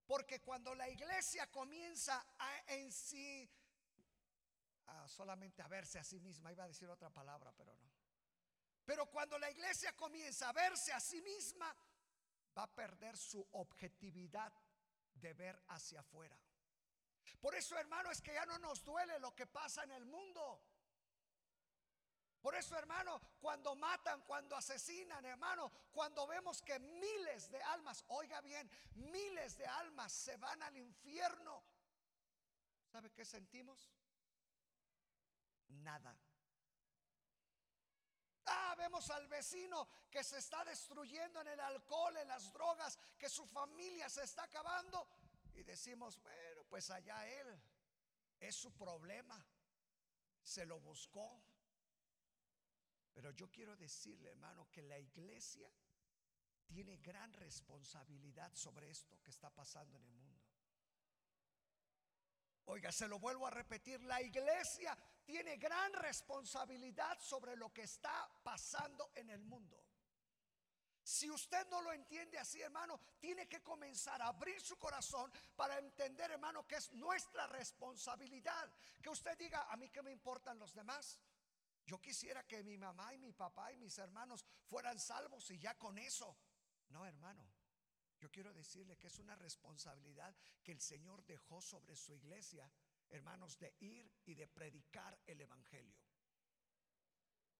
Porque 0.06 0.40
cuando 0.40 0.72
la 0.76 0.88
iglesia 0.88 1.50
comienza 1.50 2.24
a 2.38 2.74
en 2.74 2.92
sí, 2.92 3.50
a 4.86 5.08
solamente 5.08 5.62
a 5.62 5.66
verse 5.66 5.98
a 5.98 6.04
sí 6.04 6.20
misma, 6.20 6.52
iba 6.52 6.62
a 6.62 6.68
decir 6.68 6.88
otra 6.88 7.10
palabra, 7.10 7.52
pero 7.56 7.74
no. 7.74 7.97
Pero 8.88 9.04
cuando 9.04 9.38
la 9.38 9.50
iglesia 9.50 9.94
comienza 9.94 10.48
a 10.48 10.52
verse 10.54 10.94
a 10.94 10.98
sí 10.98 11.20
misma, 11.20 11.76
va 12.56 12.62
a 12.62 12.74
perder 12.74 13.18
su 13.18 13.46
objetividad 13.52 14.50
de 15.12 15.34
ver 15.34 15.62
hacia 15.68 16.00
afuera. 16.00 16.34
Por 17.38 17.54
eso, 17.54 17.76
hermano, 17.76 18.10
es 18.10 18.22
que 18.22 18.32
ya 18.32 18.46
no 18.46 18.58
nos 18.60 18.82
duele 18.82 19.18
lo 19.18 19.34
que 19.34 19.46
pasa 19.46 19.84
en 19.84 19.90
el 19.90 20.06
mundo. 20.06 20.64
Por 22.40 22.54
eso, 22.54 22.78
hermano, 22.78 23.20
cuando 23.38 23.76
matan, 23.76 24.22
cuando 24.22 24.56
asesinan, 24.56 25.22
hermano, 25.22 25.70
cuando 25.92 26.26
vemos 26.26 26.62
que 26.62 26.78
miles 26.78 27.50
de 27.50 27.60
almas, 27.60 28.02
oiga 28.08 28.40
bien, 28.40 28.70
miles 28.94 29.58
de 29.58 29.66
almas 29.66 30.10
se 30.14 30.38
van 30.38 30.62
al 30.62 30.78
infierno, 30.78 31.62
¿sabe 32.90 33.12
qué 33.12 33.26
sentimos? 33.26 33.92
Nada. 35.68 36.18
Ah, 38.48 38.74
vemos 38.76 39.08
al 39.10 39.26
vecino 39.28 39.88
que 40.10 40.24
se 40.24 40.38
está 40.38 40.64
destruyendo 40.64 41.40
en 41.40 41.48
el 41.48 41.60
alcohol, 41.60 42.16
en 42.16 42.28
las 42.28 42.52
drogas, 42.52 42.98
que 43.18 43.28
su 43.28 43.46
familia 43.46 44.08
se 44.08 44.24
está 44.24 44.44
acabando. 44.44 45.06
Y 45.54 45.62
decimos, 45.62 46.20
bueno, 46.22 46.64
pues 46.68 46.90
allá 46.90 47.26
él, 47.26 47.60
es 48.40 48.56
su 48.56 48.72
problema, 48.72 49.44
se 50.42 50.64
lo 50.64 50.80
buscó. 50.80 51.42
Pero 53.12 53.32
yo 53.32 53.50
quiero 53.50 53.76
decirle, 53.76 54.30
hermano, 54.30 54.70
que 54.70 54.82
la 54.82 54.98
iglesia 54.98 55.68
tiene 56.66 56.98
gran 56.98 57.32
responsabilidad 57.32 58.54
sobre 58.54 58.90
esto 58.90 59.20
que 59.22 59.30
está 59.30 59.50
pasando 59.50 59.96
en 59.96 60.04
el 60.04 60.14
mundo. 60.14 60.44
Oiga, 62.66 62.92
se 62.92 63.08
lo 63.08 63.18
vuelvo 63.18 63.46
a 63.46 63.50
repetir, 63.50 64.02
la 64.02 64.20
iglesia 64.20 64.96
tiene 65.28 65.58
gran 65.58 65.92
responsabilidad 65.92 67.18
sobre 67.20 67.54
lo 67.54 67.70
que 67.70 67.82
está 67.82 68.26
pasando 68.42 69.12
en 69.14 69.28
el 69.28 69.44
mundo. 69.44 69.78
Si 71.02 71.30
usted 71.30 71.68
no 71.68 71.82
lo 71.82 71.92
entiende 71.92 72.38
así, 72.38 72.62
hermano, 72.62 72.98
tiene 73.20 73.46
que 73.46 73.62
comenzar 73.62 74.22
a 74.22 74.28
abrir 74.28 74.58
su 74.62 74.78
corazón 74.78 75.30
para 75.54 75.78
entender, 75.78 76.30
hermano, 76.30 76.66
que 76.66 76.76
es 76.76 76.90
nuestra 76.94 77.46
responsabilidad. 77.46 78.72
Que 79.02 79.10
usted 79.10 79.36
diga, 79.36 79.70
a 79.70 79.76
mí 79.76 79.90
que 79.90 80.00
me 80.00 80.12
importan 80.12 80.58
los 80.58 80.72
demás. 80.72 81.20
Yo 81.84 82.00
quisiera 82.00 82.46
que 82.46 82.62
mi 82.62 82.78
mamá 82.78 83.12
y 83.12 83.18
mi 83.18 83.34
papá 83.34 83.70
y 83.70 83.76
mis 83.76 83.98
hermanos 83.98 84.46
fueran 84.64 84.98
salvos 84.98 85.50
y 85.50 85.58
ya 85.58 85.76
con 85.76 85.98
eso. 85.98 86.38
No, 86.88 87.04
hermano. 87.04 87.46
Yo 88.18 88.30
quiero 88.30 88.54
decirle 88.54 88.96
que 88.96 89.08
es 89.08 89.18
una 89.18 89.36
responsabilidad 89.36 90.34
que 90.64 90.72
el 90.72 90.80
Señor 90.80 91.22
dejó 91.26 91.60
sobre 91.60 91.94
su 91.96 92.14
iglesia, 92.14 92.70
hermanos, 93.10 93.58
de 93.58 93.74
ir 93.80 94.10
y 94.24 94.34
de 94.34 94.46
predicar 94.46 95.18
el 95.26 95.40
Evangelio. 95.40 95.98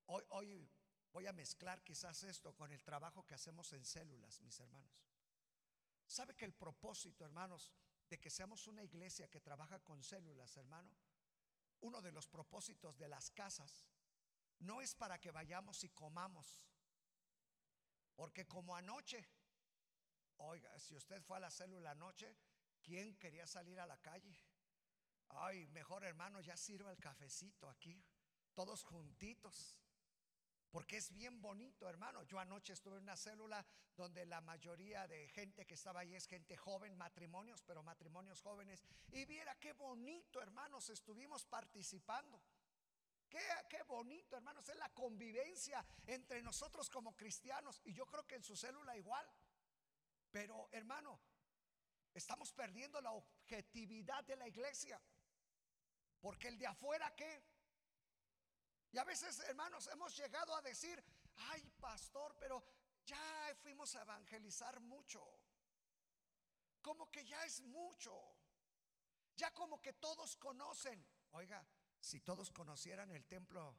Hoy, 0.06 0.70
voy 1.12 1.26
a 1.26 1.32
mezclar 1.32 1.82
quizás 1.82 2.22
esto 2.24 2.54
con 2.54 2.72
el 2.72 2.82
trabajo 2.82 3.26
que 3.26 3.34
hacemos 3.34 3.72
en 3.72 3.84
células, 3.84 4.40
mis 4.42 4.58
hermanos. 4.60 5.04
¿Sabe 6.06 6.34
que 6.34 6.46
el 6.46 6.54
propósito, 6.54 7.24
hermanos, 7.24 7.72
de 8.08 8.18
que 8.18 8.30
seamos 8.30 8.66
una 8.66 8.82
iglesia 8.82 9.28
que 9.28 9.40
trabaja 9.40 9.78
con 9.80 10.02
células, 10.02 10.56
hermano? 10.56 10.90
Uno 11.80 12.00
de 12.00 12.12
los 12.12 12.26
propósitos 12.26 12.98
de 12.98 13.08
las 13.08 13.30
casas 13.30 13.86
no 14.60 14.80
es 14.80 14.94
para 14.94 15.20
que 15.20 15.30
vayamos 15.30 15.84
y 15.84 15.90
comamos. 15.90 16.64
Porque 18.14 18.46
como 18.46 18.74
anoche, 18.74 19.28
oiga, 20.38 20.78
si 20.80 20.96
usted 20.96 21.22
fue 21.22 21.36
a 21.36 21.40
la 21.40 21.50
célula 21.50 21.90
anoche, 21.90 22.36
¿quién 22.82 23.16
quería 23.16 23.46
salir 23.46 23.78
a 23.78 23.86
la 23.86 23.98
calle? 23.98 24.36
Ay, 25.30 25.66
mejor 25.68 26.04
hermano, 26.04 26.40
ya 26.40 26.56
sirva 26.56 26.90
el 26.90 26.98
cafecito 26.98 27.68
aquí, 27.68 28.02
todos 28.54 28.84
juntitos. 28.84 29.76
Porque 30.70 30.98
es 30.98 31.12
bien 31.12 31.40
bonito, 31.40 31.88
hermano. 31.88 32.22
Yo 32.24 32.38
anoche 32.38 32.74
estuve 32.74 32.98
en 32.98 33.04
una 33.04 33.16
célula 33.16 33.64
donde 33.96 34.26
la 34.26 34.40
mayoría 34.40 35.08
de 35.08 35.26
gente 35.28 35.66
que 35.66 35.74
estaba 35.74 36.00
ahí 36.00 36.14
es 36.14 36.26
gente 36.26 36.56
joven, 36.56 36.96
matrimonios, 36.96 37.62
pero 37.62 37.82
matrimonios 37.82 38.42
jóvenes. 38.42 38.84
Y 39.10 39.24
viera 39.24 39.58
qué 39.58 39.72
bonito, 39.72 40.42
hermanos, 40.42 40.90
estuvimos 40.90 41.46
participando. 41.46 42.42
Qué, 43.28 43.82
bonito, 43.86 44.36
hermanos, 44.36 44.68
es 44.68 44.76
la 44.76 44.88
convivencia 44.90 45.84
entre 46.06 46.42
nosotros 46.42 46.88
como 46.88 47.14
cristianos. 47.14 47.80
Y 47.84 47.92
yo 47.92 48.06
creo 48.06 48.26
que 48.26 48.36
en 48.36 48.42
su 48.42 48.56
célula 48.56 48.96
igual. 48.96 49.26
Pero, 50.30 50.68
hermano, 50.72 51.20
estamos 52.14 52.52
perdiendo 52.52 53.00
la 53.00 53.12
objetividad 53.12 54.24
de 54.24 54.36
la 54.36 54.48
iglesia. 54.48 55.00
Porque 56.20 56.48
el 56.48 56.58
de 56.58 56.66
afuera, 56.66 57.14
¿qué? 57.14 57.44
Y 58.90 58.98
a 58.98 59.04
veces, 59.04 59.40
hermanos, 59.40 59.88
hemos 59.92 60.16
llegado 60.16 60.54
a 60.56 60.62
decir, 60.62 61.02
ay, 61.36 61.62
pastor, 61.78 62.36
pero 62.38 62.64
ya 63.04 63.54
fuimos 63.62 63.94
a 63.94 64.02
evangelizar 64.02 64.80
mucho. 64.80 65.22
Como 66.82 67.10
que 67.10 67.24
ya 67.24 67.44
es 67.44 67.60
mucho. 67.62 68.14
Ya 69.36 69.52
como 69.54 69.80
que 69.80 69.92
todos 69.94 70.36
conocen. 70.36 71.06
Oiga, 71.32 71.64
si 72.00 72.20
todos 72.20 72.50
conocieran 72.50 73.10
el 73.10 73.26
templo, 73.26 73.78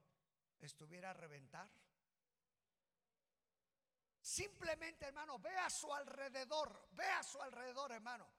estuviera 0.59 1.09
a 1.09 1.13
reventar. 1.13 1.69
Simplemente, 4.21 5.05
hermano, 5.05 5.39
ve 5.39 5.57
a 5.57 5.69
su 5.69 5.93
alrededor, 5.93 6.87
ve 6.91 7.05
a 7.05 7.23
su 7.23 7.41
alrededor, 7.41 7.91
hermano. 7.91 8.29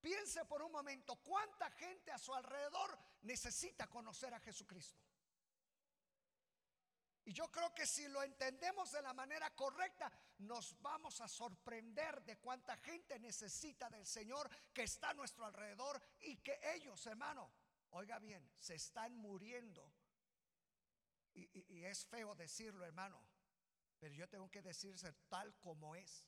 Piense 0.00 0.44
por 0.46 0.62
un 0.62 0.72
momento 0.72 1.16
cuánta 1.16 1.70
gente 1.70 2.10
a 2.10 2.18
su 2.18 2.34
alrededor 2.34 2.98
necesita 3.22 3.88
conocer 3.88 4.32
a 4.34 4.40
Jesucristo. 4.40 5.00
Y 7.24 7.32
yo 7.32 7.50
creo 7.52 7.72
que 7.72 7.86
si 7.86 8.08
lo 8.08 8.22
entendemos 8.22 8.90
de 8.90 9.02
la 9.02 9.14
manera 9.14 9.54
correcta, 9.54 10.10
nos 10.38 10.80
vamos 10.82 11.20
a 11.20 11.28
sorprender 11.28 12.24
de 12.24 12.36
cuánta 12.38 12.76
gente 12.78 13.18
necesita 13.20 13.88
del 13.88 14.06
Señor 14.06 14.50
que 14.72 14.82
está 14.82 15.10
a 15.10 15.14
nuestro 15.14 15.44
alrededor 15.44 16.02
y 16.20 16.38
que 16.38 16.58
ellos, 16.74 17.06
hermano, 17.06 17.52
Oiga 17.94 18.18
bien, 18.18 18.50
se 18.58 18.74
están 18.74 19.16
muriendo. 19.16 19.92
Y, 21.34 21.84
es 21.84 22.06
feo 22.06 22.34
decirlo, 22.34 22.84
hermano, 22.84 23.22
pero 23.98 24.14
yo 24.14 24.28
tengo 24.28 24.50
que 24.50 24.62
decirse 24.62 25.12
tal 25.28 25.58
como 25.60 25.94
es, 25.94 26.24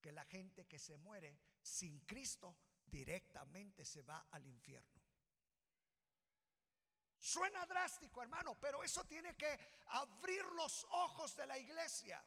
que 0.00 0.12
la 0.12 0.24
gente 0.24 0.66
que 0.66 0.78
se 0.78 0.96
muere 0.96 1.38
sin 1.60 2.00
Cristo 2.00 2.56
directamente 2.86 3.84
se 3.84 4.02
va 4.02 4.26
al 4.30 4.46
infierno. 4.46 4.99
Suena 7.20 7.66
drástico, 7.66 8.22
hermano, 8.22 8.58
pero 8.58 8.82
eso 8.82 9.04
tiene 9.04 9.36
que 9.36 9.58
abrir 9.88 10.42
los 10.52 10.86
ojos 10.90 11.36
de 11.36 11.46
la 11.46 11.58
iglesia. 11.58 12.24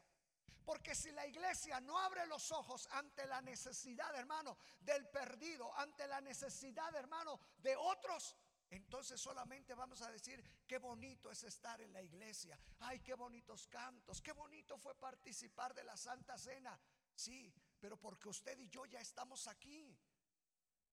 Porque 0.64 0.94
si 0.94 1.12
la 1.12 1.26
iglesia 1.26 1.82
no 1.82 1.98
abre 1.98 2.26
los 2.28 2.52
ojos 2.52 2.88
ante 2.92 3.26
la 3.26 3.42
necesidad, 3.42 4.16
hermano, 4.16 4.56
del 4.80 5.10
perdido, 5.10 5.76
ante 5.78 6.08
la 6.08 6.22
necesidad, 6.22 6.94
hermano, 6.96 7.40
de 7.58 7.76
otros, 7.76 8.36
entonces 8.70 9.20
solamente 9.20 9.74
vamos 9.74 10.02
a 10.04 10.12
decir, 10.12 10.44
qué 10.68 10.78
bonito 10.78 11.32
es 11.32 11.44
estar 11.44 11.82
en 11.82 11.92
la 11.92 12.02
iglesia. 12.02 12.58
Ay, 12.80 13.00
qué 13.00 13.16
bonitos 13.16 13.68
cantos, 13.68 14.22
qué 14.22 14.32
bonito 14.32 14.78
fue 14.78 14.96
participar 14.96 15.74
de 15.74 15.84
la 15.84 15.98
Santa 15.98 16.38
Cena. 16.38 16.80
Sí, 17.16 17.54
pero 17.80 17.98
porque 17.98 18.30
usted 18.30 18.58
y 18.60 18.70
yo 18.70 18.86
ya 18.86 19.00
estamos 19.00 19.48
aquí. 19.48 19.98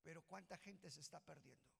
Pero 0.02 0.22
¿cuánta 0.22 0.56
gente 0.56 0.90
se 0.90 1.02
está 1.02 1.20
perdiendo? 1.20 1.79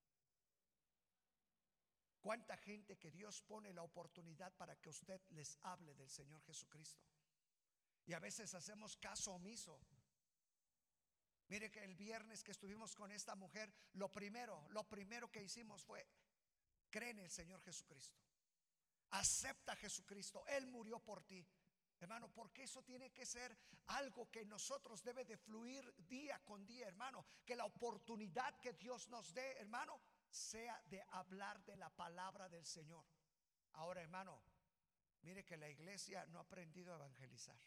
¿Cuánta 2.20 2.56
gente 2.58 2.98
que 2.98 3.10
Dios 3.10 3.42
pone 3.42 3.72
la 3.72 3.82
oportunidad 3.82 4.52
para 4.56 4.76
que 4.76 4.90
usted 4.90 5.20
les 5.30 5.58
hable 5.62 5.94
del 5.94 6.10
Señor 6.10 6.42
Jesucristo? 6.42 7.02
Y 8.06 8.12
a 8.12 8.18
veces 8.18 8.52
hacemos 8.54 8.96
caso 8.96 9.32
omiso. 9.32 9.80
Mire 11.48 11.70
que 11.70 11.82
el 11.82 11.94
viernes 11.94 12.44
que 12.44 12.52
estuvimos 12.52 12.94
con 12.94 13.10
esta 13.10 13.34
mujer, 13.34 13.72
lo 13.94 14.12
primero, 14.12 14.66
lo 14.70 14.88
primero 14.88 15.30
que 15.30 15.42
hicimos 15.42 15.82
fue, 15.84 16.06
cree 16.90 17.10
en 17.10 17.20
el 17.20 17.30
Señor 17.30 17.62
Jesucristo. 17.62 18.20
Acepta 19.10 19.72
a 19.72 19.76
Jesucristo. 19.76 20.44
Él 20.46 20.66
murió 20.66 21.00
por 21.00 21.22
ti. 21.22 21.44
Hermano, 21.98 22.32
porque 22.32 22.62
eso 22.62 22.82
tiene 22.82 23.12
que 23.12 23.26
ser 23.26 23.56
algo 23.86 24.30
que 24.30 24.44
nosotros 24.44 25.02
debe 25.02 25.24
de 25.24 25.36
fluir 25.36 25.92
día 26.08 26.38
con 26.44 26.66
día, 26.66 26.86
hermano. 26.86 27.26
Que 27.44 27.56
la 27.56 27.64
oportunidad 27.64 28.58
que 28.60 28.74
Dios 28.74 29.08
nos 29.08 29.34
dé, 29.34 29.56
hermano, 29.58 30.00
sea 30.30 30.80
de 30.86 31.02
hablar 31.10 31.62
de 31.64 31.76
la 31.76 31.90
palabra 31.90 32.48
del 32.48 32.64
Señor. 32.64 33.04
Ahora, 33.72 34.00
hermano, 34.00 34.42
mire 35.22 35.44
que 35.44 35.56
la 35.56 35.68
iglesia 35.68 36.26
no 36.26 36.38
ha 36.38 36.42
aprendido 36.42 36.92
a 36.92 36.96
evangelizar. 36.96 37.58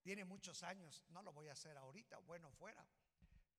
Tiene 0.00 0.24
muchos 0.24 0.62
años, 0.62 1.04
no 1.08 1.22
lo 1.22 1.32
voy 1.32 1.48
a 1.48 1.52
hacer 1.52 1.76
ahorita, 1.76 2.18
bueno 2.18 2.50
fuera, 2.50 2.84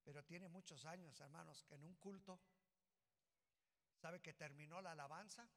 pero 0.03 0.23
tiene 0.23 0.49
muchos 0.49 0.85
años, 0.85 1.19
hermanos, 1.21 1.63
que 1.63 1.75
en 1.75 1.83
un 1.85 1.95
culto, 1.95 2.41
¿sabe 3.95 4.21
que 4.21 4.33
terminó 4.33 4.81
la 4.81 4.91
alabanza? 4.91 5.49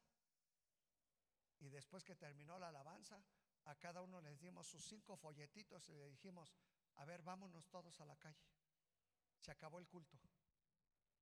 Y 1.59 1.69
después 1.69 2.03
que 2.03 2.15
terminó 2.15 2.57
la 2.57 2.69
alabanza, 2.69 3.21
a 3.65 3.75
cada 3.75 4.01
uno 4.01 4.21
les 4.21 4.39
dimos 4.39 4.67
sus 4.67 4.85
cinco 4.85 5.17
folletitos 5.17 5.89
y 5.89 5.95
le 5.95 6.07
dijimos, 6.07 6.55
a 6.95 7.05
ver, 7.05 7.21
vámonos 7.21 7.67
todos 7.67 7.99
a 7.99 8.05
la 8.05 8.15
calle. 8.15 8.47
Se 9.39 9.51
acabó 9.51 9.79
el 9.79 9.87
culto. 9.87 10.17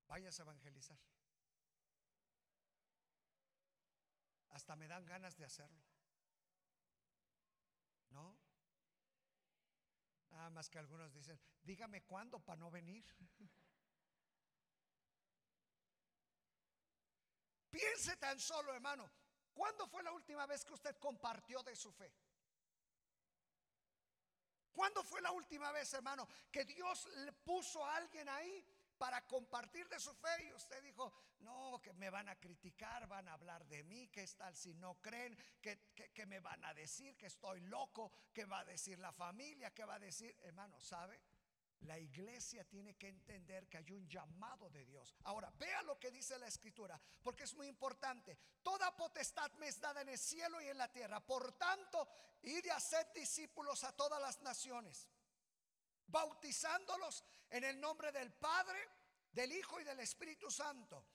Vayas 0.07 0.39
a 0.39 0.43
evangelizar. 0.43 0.97
Hasta 4.49 4.75
me 4.75 4.87
dan 4.87 5.05
ganas 5.05 5.35
de 5.35 5.45
hacerlo. 5.45 5.83
¿No? 8.09 8.37
Nada 10.31 10.49
más 10.49 10.69
que 10.69 10.79
algunos 10.79 11.13
dicen, 11.13 11.39
dígame 11.63 12.03
cuándo 12.03 12.39
para 12.39 12.59
no 12.59 12.71
venir. 12.71 13.05
Piense 17.69 18.15
tan 18.17 18.39
solo, 18.39 18.73
hermano, 18.73 19.11
¿cuándo 19.53 19.85
fue 19.87 20.01
la 20.03 20.13
última 20.13 20.45
vez 20.45 20.63
que 20.63 20.73
usted 20.73 20.97
compartió 20.97 21.61
de 21.63 21.75
su 21.75 21.91
fe? 21.91 22.13
¿Cuándo 24.71 25.03
fue 25.03 25.21
la 25.21 25.31
última 25.31 25.71
vez, 25.71 25.93
hermano, 25.93 26.27
que 26.51 26.63
Dios 26.65 27.05
le 27.15 27.31
puso 27.33 27.85
a 27.85 27.95
alguien 27.95 28.27
ahí 28.27 28.65
para 28.97 29.25
compartir 29.25 29.87
de 29.89 29.99
su 29.99 30.13
fe 30.13 30.45
y 30.47 30.53
usted 30.53 30.81
dijo, 30.83 31.11
no, 31.39 31.79
que 31.81 31.93
me 31.93 32.09
van 32.09 32.29
a 32.29 32.39
criticar, 32.39 33.07
van 33.07 33.27
a 33.27 33.33
hablar 33.33 33.65
de 33.67 33.83
mí, 33.83 34.07
que 34.07 34.23
es 34.23 34.35
tal 34.35 34.55
si 34.55 34.73
no 34.75 35.01
creen, 35.01 35.37
que, 35.61 35.93
que, 36.13 36.25
me 36.25 36.39
van 36.39 36.63
a 36.65 36.73
decir 36.73 37.15
que 37.17 37.27
estoy 37.27 37.61
loco, 37.61 38.11
que 38.33 38.45
va 38.45 38.59
a 38.59 38.65
decir 38.65 38.99
la 38.99 39.11
familia, 39.11 39.73
que 39.73 39.85
va 39.85 39.95
a 39.95 39.99
decir, 39.99 40.35
hermano, 40.43 40.79
¿sabe? 40.79 41.21
La 41.81 41.99
iglesia 41.99 42.63
tiene 42.63 42.95
que 42.95 43.09
entender 43.09 43.67
que 43.67 43.77
hay 43.77 43.91
un 43.91 44.07
llamado 44.07 44.69
de 44.69 44.85
Dios. 44.85 45.13
Ahora, 45.25 45.51
vea 45.59 45.83
lo 45.83 45.99
que 45.99 46.09
dice 46.09 46.39
la 46.39 46.47
escritura, 46.47 46.99
porque 47.21 47.43
es 47.43 47.53
muy 47.53 47.67
importante. 47.67 48.37
Toda 48.63 48.95
potestad 48.95 49.51
me 49.53 49.67
es 49.67 49.79
dada 49.79 50.01
en 50.01 50.09
el 50.09 50.17
cielo 50.17 50.61
y 50.61 50.67
en 50.67 50.77
la 50.77 50.91
tierra. 50.91 51.19
Por 51.19 51.51
tanto, 51.57 52.07
id 52.43 52.67
a 52.69 52.79
ser 52.79 53.11
discípulos 53.13 53.83
a 53.83 53.91
todas 53.91 54.19
las 54.21 54.41
naciones 54.41 55.07
bautizándolos 56.07 57.23
en 57.49 57.63
el 57.63 57.79
nombre 57.79 58.11
del 58.11 58.33
Padre, 58.33 58.79
del 59.31 59.51
Hijo 59.51 59.79
y 59.79 59.83
del 59.83 59.99
Espíritu 59.99 60.49
Santo, 60.49 61.05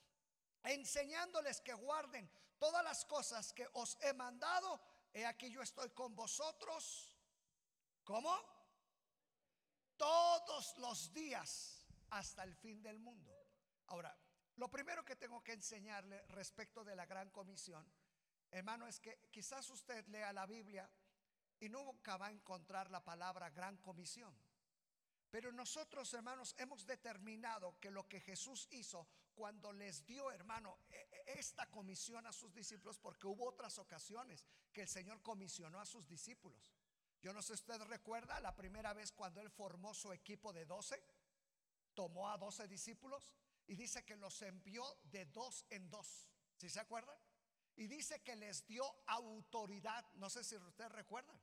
enseñándoles 0.62 1.60
que 1.60 1.74
guarden 1.74 2.30
todas 2.58 2.84
las 2.84 3.04
cosas 3.04 3.52
que 3.52 3.66
os 3.74 3.96
he 4.02 4.12
mandado. 4.12 4.80
He 5.12 5.24
aquí 5.24 5.50
yo 5.50 5.62
estoy 5.62 5.90
con 5.90 6.14
vosotros. 6.14 7.16
¿Cómo? 8.04 8.36
Todos 9.96 10.76
los 10.78 11.12
días 11.12 11.86
hasta 12.10 12.42
el 12.42 12.54
fin 12.54 12.82
del 12.82 12.98
mundo. 12.98 13.34
Ahora, 13.86 14.16
lo 14.56 14.70
primero 14.70 15.04
que 15.04 15.16
tengo 15.16 15.42
que 15.42 15.52
enseñarle 15.52 16.22
respecto 16.28 16.84
de 16.84 16.94
la 16.94 17.06
gran 17.06 17.30
comisión, 17.30 17.90
hermano, 18.50 18.86
es 18.86 19.00
que 19.00 19.28
quizás 19.30 19.68
usted 19.70 20.06
lea 20.08 20.32
la 20.32 20.46
Biblia 20.46 20.90
y 21.60 21.68
nunca 21.68 22.16
va 22.16 22.26
a 22.26 22.30
encontrar 22.30 22.90
la 22.90 23.02
palabra 23.02 23.50
gran 23.50 23.78
comisión. 23.78 24.34
Pero 25.30 25.52
nosotros, 25.52 26.12
hermanos, 26.12 26.54
hemos 26.58 26.84
determinado 26.86 27.78
que 27.78 27.90
lo 27.90 28.08
que 28.08 28.20
Jesús 28.20 28.66
hizo 28.72 29.06
cuando 29.34 29.72
les 29.72 30.04
dio, 30.04 30.30
hermano, 30.32 30.78
e, 30.90 30.96
e, 30.96 31.38
esta 31.38 31.70
comisión 31.70 32.26
a 32.26 32.32
sus 32.32 32.52
discípulos, 32.52 32.98
porque 32.98 33.28
hubo 33.28 33.48
otras 33.48 33.78
ocasiones 33.78 34.44
que 34.72 34.82
el 34.82 34.88
Señor 34.88 35.22
comisionó 35.22 35.80
a 35.80 35.86
sus 35.86 36.08
discípulos. 36.08 36.74
Yo 37.22 37.32
no 37.32 37.42
sé 37.42 37.56
si 37.56 37.62
usted 37.62 37.80
recuerda 37.82 38.40
la 38.40 38.56
primera 38.56 38.92
vez 38.92 39.12
cuando 39.12 39.40
Él 39.40 39.50
formó 39.50 39.94
su 39.94 40.12
equipo 40.12 40.52
de 40.52 40.64
doce, 40.64 41.00
tomó 41.94 42.28
a 42.28 42.38
doce 42.38 42.66
discípulos 42.66 43.32
y 43.66 43.76
dice 43.76 44.04
que 44.04 44.16
los 44.16 44.42
envió 44.42 44.84
de 45.04 45.26
dos 45.26 45.64
en 45.70 45.88
dos. 45.90 46.28
¿Sí 46.56 46.68
se 46.68 46.80
acuerdan? 46.80 47.16
Y 47.76 47.86
dice 47.86 48.22
que 48.22 48.36
les 48.36 48.66
dio 48.66 48.84
autoridad. 49.06 50.04
No 50.14 50.28
sé 50.28 50.42
si 50.42 50.56
ustedes 50.56 50.92
recuerdan. 50.92 51.38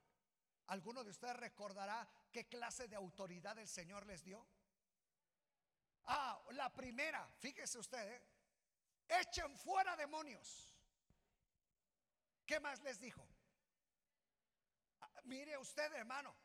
¿Alguno 0.68 1.04
de 1.04 1.12
ustedes 1.12 1.36
recordará 1.38 2.08
qué 2.38 2.46
clase 2.46 2.88
de 2.88 2.96
autoridad 2.96 3.58
el 3.58 3.68
Señor 3.68 4.06
les 4.06 4.24
dio? 4.24 4.46
Ah, 6.04 6.40
la 6.52 6.72
primera, 6.72 7.28
fíjese 7.40 7.80
usted, 7.80 8.12
¿eh? 8.14 8.22
echen 9.08 9.58
fuera 9.58 9.96
demonios. 9.96 10.72
¿Qué 12.46 12.60
más 12.60 12.80
les 12.84 13.00
dijo? 13.00 13.28
Ah, 15.02 15.22
mire 15.24 15.58
usted, 15.58 15.92
hermano, 15.94 16.36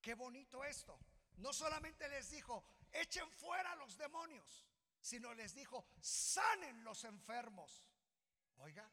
qué 0.00 0.14
bonito 0.14 0.62
esto. 0.62 0.96
No 1.38 1.52
solamente 1.52 2.08
les 2.08 2.30
dijo, 2.30 2.64
echen 2.92 3.28
fuera 3.32 3.74
los 3.74 3.98
demonios, 3.98 4.68
sino 5.00 5.34
les 5.34 5.52
dijo, 5.52 5.84
sanen 6.00 6.84
los 6.84 7.02
enfermos. 7.02 7.84
Oiga, 8.58 8.88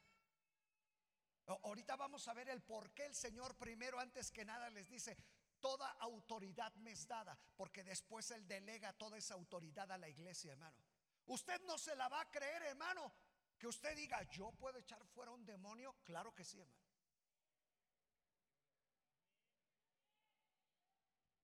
Ahorita 1.47 1.95
vamos 1.95 2.27
a 2.27 2.33
ver 2.33 2.49
el 2.49 2.61
por 2.61 2.91
qué 2.91 3.05
el 3.05 3.15
Señor 3.15 3.55
primero, 3.55 3.99
antes 3.99 4.31
que 4.31 4.43
nada, 4.43 4.69
les 4.69 4.89
dice, 4.89 5.17
toda 5.67 5.91
autoridad 5.99 6.73
me 6.75 6.91
es 6.91 7.05
dada, 7.05 7.37
porque 7.57 7.83
después 7.83 8.31
Él 8.31 8.47
delega 8.47 8.93
toda 8.93 9.17
esa 9.17 9.33
autoridad 9.33 9.91
a 9.91 9.97
la 9.97 10.07
iglesia, 10.07 10.53
hermano. 10.53 10.77
Usted 11.25 11.61
no 11.63 11.77
se 11.77 11.93
la 11.93 12.07
va 12.07 12.21
a 12.21 12.31
creer, 12.31 12.63
hermano, 12.63 13.11
que 13.57 13.67
usted 13.67 13.93
diga, 13.93 14.23
yo 14.29 14.53
puedo 14.53 14.77
echar 14.79 15.05
fuera 15.07 15.31
un 15.31 15.45
demonio. 15.45 15.93
Claro 16.05 16.33
que 16.33 16.45
sí, 16.45 16.57
hermano. 16.57 16.87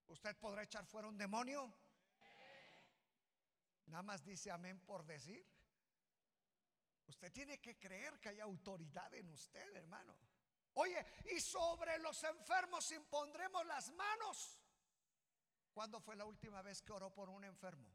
¿Usted 0.08 0.38
podrá 0.38 0.64
echar 0.64 0.86
fuera 0.86 1.10
un 1.10 1.18
demonio? 1.18 1.74
Nada 3.88 4.04
más 4.04 4.24
dice 4.24 4.52
amén 4.52 4.80
por 4.86 5.06
decir. 5.06 5.46
Usted 7.08 7.30
tiene 7.34 7.60
que 7.60 7.78
creer 7.78 8.22
que 8.22 8.30
hay 8.30 8.40
autoridad 8.40 9.14
en 9.16 9.28
usted, 9.28 9.76
hermano. 9.76 10.16
Oye, 10.76 11.06
y 11.26 11.40
sobre 11.40 11.98
los 12.00 12.24
enfermos 12.24 12.92
impondremos 12.92 13.66
las 13.66 13.92
manos. 13.92 14.60
¿Cuándo 15.74 16.00
fue 16.00 16.16
la 16.16 16.26
última 16.26 16.62
vez 16.62 16.82
que 16.82 16.94
oró 16.94 17.14
por 17.14 17.30
un 17.30 17.44
enfermo? 17.44 17.90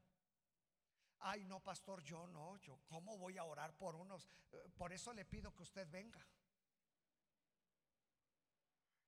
Ay, 1.20 1.44
no, 1.44 1.60
pastor, 1.60 2.02
yo 2.02 2.26
no, 2.28 2.56
yo, 2.58 2.78
¿cómo 2.86 3.18
voy 3.18 3.38
a 3.38 3.44
orar 3.44 3.76
por 3.76 3.96
unos? 3.96 4.28
Eh, 4.52 4.68
por 4.76 4.92
eso 4.92 5.12
le 5.12 5.24
pido 5.24 5.54
que 5.54 5.62
usted 5.62 5.88
venga. 5.90 6.24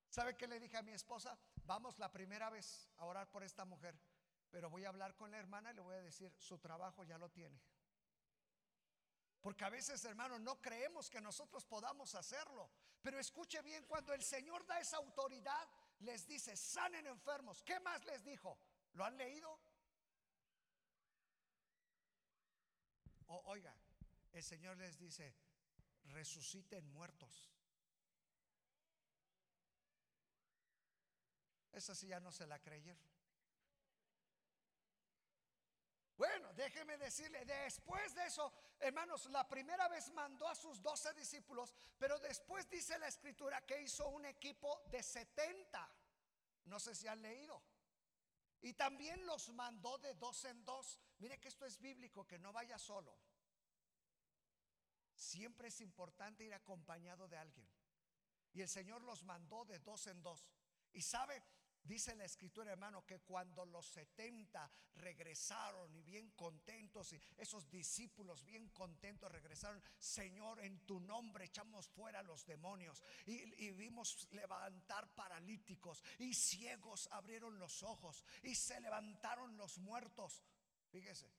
¿Sabe 0.08 0.36
qué 0.36 0.48
le 0.48 0.58
dije 0.58 0.76
a 0.76 0.82
mi 0.82 0.90
esposa? 0.90 1.38
Vamos 1.64 1.98
la 2.00 2.10
primera 2.10 2.50
vez 2.50 2.90
a 2.96 3.04
orar 3.04 3.30
por 3.30 3.44
esta 3.44 3.64
mujer, 3.64 3.96
pero 4.50 4.68
voy 4.68 4.84
a 4.84 4.88
hablar 4.88 5.14
con 5.14 5.30
la 5.30 5.38
hermana 5.38 5.70
y 5.70 5.74
le 5.74 5.82
voy 5.82 5.94
a 5.94 6.02
decir, 6.02 6.34
su 6.38 6.58
trabajo 6.58 7.04
ya 7.04 7.16
lo 7.16 7.30
tiene. 7.30 7.60
Porque 9.40 9.64
a 9.64 9.70
veces, 9.70 10.04
hermanos, 10.04 10.40
no 10.40 10.60
creemos 10.60 11.08
que 11.08 11.20
nosotros 11.20 11.64
podamos 11.64 12.14
hacerlo. 12.14 12.70
Pero 13.02 13.18
escuche 13.18 13.62
bien, 13.62 13.84
cuando 13.84 14.12
el 14.12 14.22
Señor 14.22 14.66
da 14.66 14.78
esa 14.78 14.98
autoridad, 14.98 15.68
les 16.00 16.26
dice, 16.26 16.56
sanen 16.56 17.06
enfermos. 17.06 17.62
¿Qué 17.62 17.80
más 17.80 18.04
les 18.04 18.22
dijo? 18.22 18.58
¿Lo 18.92 19.04
han 19.04 19.16
leído? 19.16 19.58
oiga, 23.44 23.72
el 24.32 24.42
Señor 24.42 24.76
les 24.76 24.98
dice, 24.98 25.34
resuciten 26.04 26.84
muertos. 26.92 27.48
Esa 31.72 31.94
sí 31.94 32.08
ya 32.08 32.20
no 32.20 32.32
se 32.32 32.46
la 32.46 32.58
creyeron. 32.58 33.19
Bueno, 36.20 36.52
déjeme 36.52 36.98
decirle, 36.98 37.46
después 37.46 38.14
de 38.14 38.26
eso, 38.26 38.52
hermanos, 38.78 39.24
la 39.30 39.48
primera 39.48 39.88
vez 39.88 40.12
mandó 40.12 40.46
a 40.46 40.54
sus 40.54 40.82
doce 40.82 41.14
discípulos, 41.14 41.74
pero 41.96 42.18
después 42.18 42.68
dice 42.68 42.98
la 42.98 43.08
escritura 43.08 43.64
que 43.64 43.80
hizo 43.80 44.06
un 44.10 44.26
equipo 44.26 44.82
de 44.90 45.02
70. 45.02 45.90
No 46.66 46.78
sé 46.78 46.94
si 46.94 47.08
han 47.08 47.22
leído. 47.22 47.62
Y 48.60 48.74
también 48.74 49.24
los 49.24 49.48
mandó 49.54 49.96
de 49.96 50.12
dos 50.12 50.44
en 50.44 50.62
dos. 50.66 51.00
Mire 51.20 51.40
que 51.40 51.48
esto 51.48 51.64
es 51.64 51.80
bíblico, 51.80 52.26
que 52.26 52.38
no 52.38 52.52
vaya 52.52 52.78
solo. 52.78 53.16
Siempre 55.14 55.68
es 55.68 55.80
importante 55.80 56.44
ir 56.44 56.52
acompañado 56.52 57.28
de 57.28 57.38
alguien. 57.38 57.66
Y 58.52 58.60
el 58.60 58.68
Señor 58.68 59.00
los 59.04 59.24
mandó 59.24 59.64
de 59.64 59.78
dos 59.78 60.06
en 60.06 60.22
dos. 60.22 60.46
Y 60.92 61.00
sabe, 61.00 61.42
Dice 61.82 62.14
la 62.14 62.24
escritura, 62.24 62.72
hermano, 62.72 63.04
que 63.06 63.20
cuando 63.20 63.64
los 63.64 63.86
70 63.86 64.70
regresaron 64.96 65.94
y 65.94 66.02
bien 66.02 66.30
contentos, 66.30 67.12
y 67.12 67.20
esos 67.36 67.70
discípulos 67.70 68.44
bien 68.44 68.68
contentos 68.68 69.32
regresaron, 69.32 69.82
Señor, 69.98 70.60
en 70.60 70.86
tu 70.86 71.00
nombre 71.00 71.46
echamos 71.46 71.88
fuera 71.88 72.22
los 72.22 72.46
demonios. 72.46 73.02
Y, 73.26 73.64
y, 73.64 73.70
vimos 73.72 74.28
levantar 74.32 75.14
paralíticos 75.14 76.02
y 76.18 76.34
ciegos 76.34 77.08
abrieron 77.12 77.58
los 77.58 77.82
ojos 77.82 78.24
y 78.42 78.54
se 78.54 78.80
levantaron 78.80 79.56
los 79.56 79.78
muertos. 79.78 80.42
Fíjese. 80.90 81.32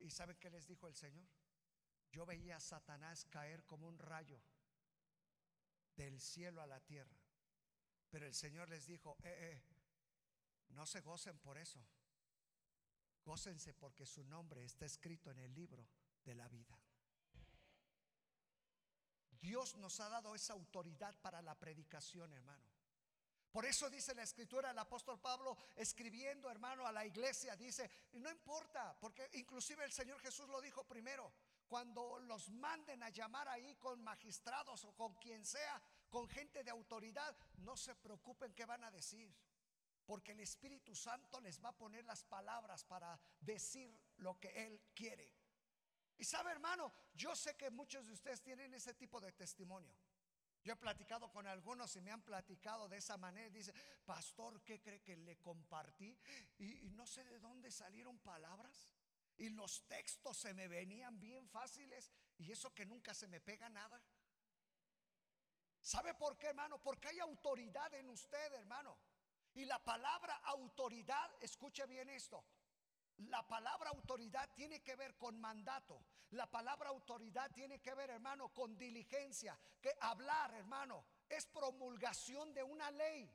¿Y 0.00 0.10
saben 0.10 0.38
qué 0.38 0.50
les 0.50 0.66
dijo 0.66 0.88
el 0.88 0.96
Señor? 0.96 1.28
Yo 2.10 2.26
veía 2.26 2.56
a 2.56 2.60
Satanás 2.60 3.26
caer 3.26 3.64
como 3.66 3.86
un 3.86 3.98
rayo 3.98 4.42
del 5.94 6.20
cielo 6.20 6.62
a 6.62 6.66
la 6.66 6.80
tierra. 6.80 7.19
Pero 8.10 8.26
el 8.26 8.34
Señor 8.34 8.68
les 8.68 8.86
dijo, 8.86 9.16
eh, 9.22 9.52
eh, 9.52 9.62
no 10.70 10.84
se 10.86 11.00
gocen 11.00 11.38
por 11.38 11.56
eso. 11.56 11.80
Gócense 13.24 13.74
porque 13.74 14.06
su 14.06 14.24
nombre 14.24 14.64
está 14.64 14.86
escrito 14.86 15.30
en 15.30 15.38
el 15.38 15.54
libro 15.54 15.86
de 16.24 16.34
la 16.34 16.48
vida. 16.48 16.78
Dios 19.40 19.76
nos 19.76 20.00
ha 20.00 20.08
dado 20.08 20.34
esa 20.34 20.52
autoridad 20.52 21.18
para 21.20 21.40
la 21.40 21.58
predicación, 21.58 22.32
hermano. 22.32 22.64
Por 23.50 23.64
eso 23.64 23.90
dice 23.90 24.14
la 24.14 24.22
escritura, 24.22 24.70
el 24.70 24.78
apóstol 24.78 25.20
Pablo 25.20 25.56
escribiendo, 25.74 26.50
hermano, 26.50 26.86
a 26.86 26.92
la 26.92 27.04
iglesia, 27.04 27.56
dice, 27.56 27.90
no 28.12 28.30
importa, 28.30 28.96
porque 29.00 29.28
inclusive 29.34 29.84
el 29.84 29.92
Señor 29.92 30.20
Jesús 30.20 30.48
lo 30.48 30.60
dijo 30.60 30.84
primero, 30.84 31.32
cuando 31.66 32.20
los 32.20 32.50
manden 32.50 33.02
a 33.02 33.10
llamar 33.10 33.48
ahí 33.48 33.74
con 33.76 34.02
magistrados 34.04 34.84
o 34.84 34.92
con 34.94 35.14
quien 35.16 35.44
sea, 35.44 35.82
con 36.10 36.28
gente 36.28 36.62
de 36.62 36.70
autoridad, 36.70 37.36
no 37.58 37.76
se 37.76 37.94
preocupen 37.94 38.52
qué 38.52 38.64
van 38.66 38.84
a 38.84 38.90
decir, 38.90 39.32
porque 40.04 40.32
el 40.32 40.40
Espíritu 40.40 40.94
Santo 40.94 41.40
les 41.40 41.62
va 41.64 41.70
a 41.70 41.76
poner 41.76 42.04
las 42.04 42.24
palabras 42.24 42.84
para 42.84 43.18
decir 43.40 43.96
lo 44.16 44.38
que 44.38 44.48
Él 44.48 44.82
quiere. 44.94 45.32
Y 46.18 46.24
sabe, 46.24 46.50
hermano, 46.50 46.92
yo 47.14 47.34
sé 47.34 47.56
que 47.56 47.70
muchos 47.70 48.06
de 48.06 48.12
ustedes 48.12 48.42
tienen 48.42 48.74
ese 48.74 48.92
tipo 48.94 49.20
de 49.20 49.32
testimonio. 49.32 49.96
Yo 50.62 50.74
he 50.74 50.76
platicado 50.76 51.30
con 51.30 51.46
algunos 51.46 51.96
y 51.96 52.02
me 52.02 52.10
han 52.10 52.22
platicado 52.22 52.88
de 52.88 52.98
esa 52.98 53.16
manera. 53.16 53.48
Dice, 53.48 53.72
pastor, 54.04 54.62
¿qué 54.62 54.82
cree 54.82 55.00
que 55.00 55.16
le 55.16 55.38
compartí? 55.38 56.18
Y, 56.58 56.86
y, 56.86 56.90
no 56.90 57.06
sé 57.06 57.24
de 57.24 57.38
dónde 57.38 57.70
salieron 57.70 58.18
palabras. 58.18 58.90
Y 59.38 59.48
los 59.48 59.86
textos 59.86 60.36
se 60.36 60.52
me 60.52 60.68
venían 60.68 61.18
bien 61.18 61.48
fáciles. 61.48 62.10
Y 62.36 62.52
eso 62.52 62.74
que 62.74 62.84
nunca 62.84 63.14
se 63.14 63.26
me 63.26 63.40
pega 63.40 63.70
nada. 63.70 64.02
¿Sabe 65.80 66.14
por 66.14 66.36
qué, 66.36 66.48
hermano? 66.48 66.78
Porque 66.82 67.08
hay 67.08 67.20
autoridad 67.20 67.92
en 67.94 68.08
usted, 68.10 68.52
hermano. 68.54 68.98
Y 69.54 69.64
la 69.64 69.82
palabra 69.82 70.36
autoridad, 70.44 71.30
escuche 71.40 71.86
bien 71.86 72.08
esto. 72.10 72.44
La 73.28 73.46
palabra 73.46 73.90
autoridad 73.90 74.48
tiene 74.54 74.82
que 74.82 74.96
ver 74.96 75.16
con 75.16 75.38
mandato. 75.40 76.02
La 76.30 76.50
palabra 76.50 76.90
autoridad 76.90 77.50
tiene 77.52 77.80
que 77.80 77.94
ver, 77.94 78.10
hermano, 78.10 78.50
con 78.50 78.78
diligencia. 78.78 79.58
Que 79.80 79.92
hablar, 80.00 80.54
hermano, 80.54 81.04
es 81.28 81.46
promulgación 81.46 82.54
de 82.54 82.62
una 82.62 82.90
ley. 82.90 83.30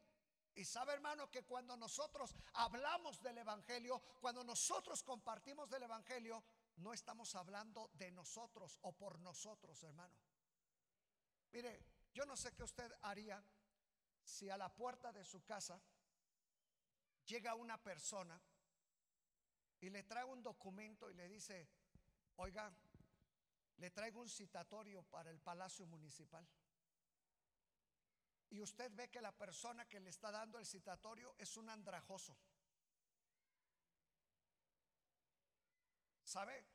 Y 0.55 0.63
sabe, 0.63 0.93
hermano, 0.93 1.29
que 1.29 1.43
cuando 1.43 1.75
nosotros 1.75 2.34
hablamos 2.53 3.21
del 3.21 3.38
Evangelio, 3.39 4.01
cuando 4.21 4.43
nosotros 4.43 5.03
compartimos 5.03 5.69
del 5.69 5.84
Evangelio, 5.84 6.43
no 6.77 6.93
estamos 6.93 7.36
hablando 7.36 7.89
de 7.93 8.10
nosotros 8.12 8.79
o 8.81 8.93
por 8.93 9.19
nosotros, 9.19 9.84
hermano. 9.84 10.15
Mire, 11.51 11.94
yo 12.15 12.25
no 12.25 12.38
sé 12.38 12.54
qué 12.54 12.63
usted 12.63 12.89
haría 13.01 13.43
si 14.23 14.49
a 14.49 14.56
la 14.56 14.73
puerta 14.73 15.12
de 15.12 15.25
su 15.25 15.43
casa 15.43 15.80
llega 17.25 17.56
una 17.56 17.78
persona 17.78 18.41
y 19.82 19.89
le 19.89 20.01
trae 20.04 20.23
un 20.23 20.41
documento 20.41 21.12
y 21.12 21.13
le 21.13 21.28
dice, 21.28 21.67
oiga, 22.38 22.73
le 23.78 23.91
traigo 23.91 24.21
un 24.21 24.30
citatorio 24.30 25.04
para 25.04 25.30
el 25.30 25.39
Palacio 25.39 25.86
Municipal. 25.86 26.47
Y 28.49 28.62
usted 28.62 28.89
ve 28.95 29.10
que 29.10 29.19
la 29.19 29.34
persona 29.34 29.86
que 29.86 29.99
le 29.99 30.10
está 30.10 30.32
dando 30.32 30.58
el 30.58 30.65
citatorio 30.65 31.36
es 31.38 31.58
un 31.58 31.69
andrajoso. 31.69 32.38
¿Sabe? 36.23 36.65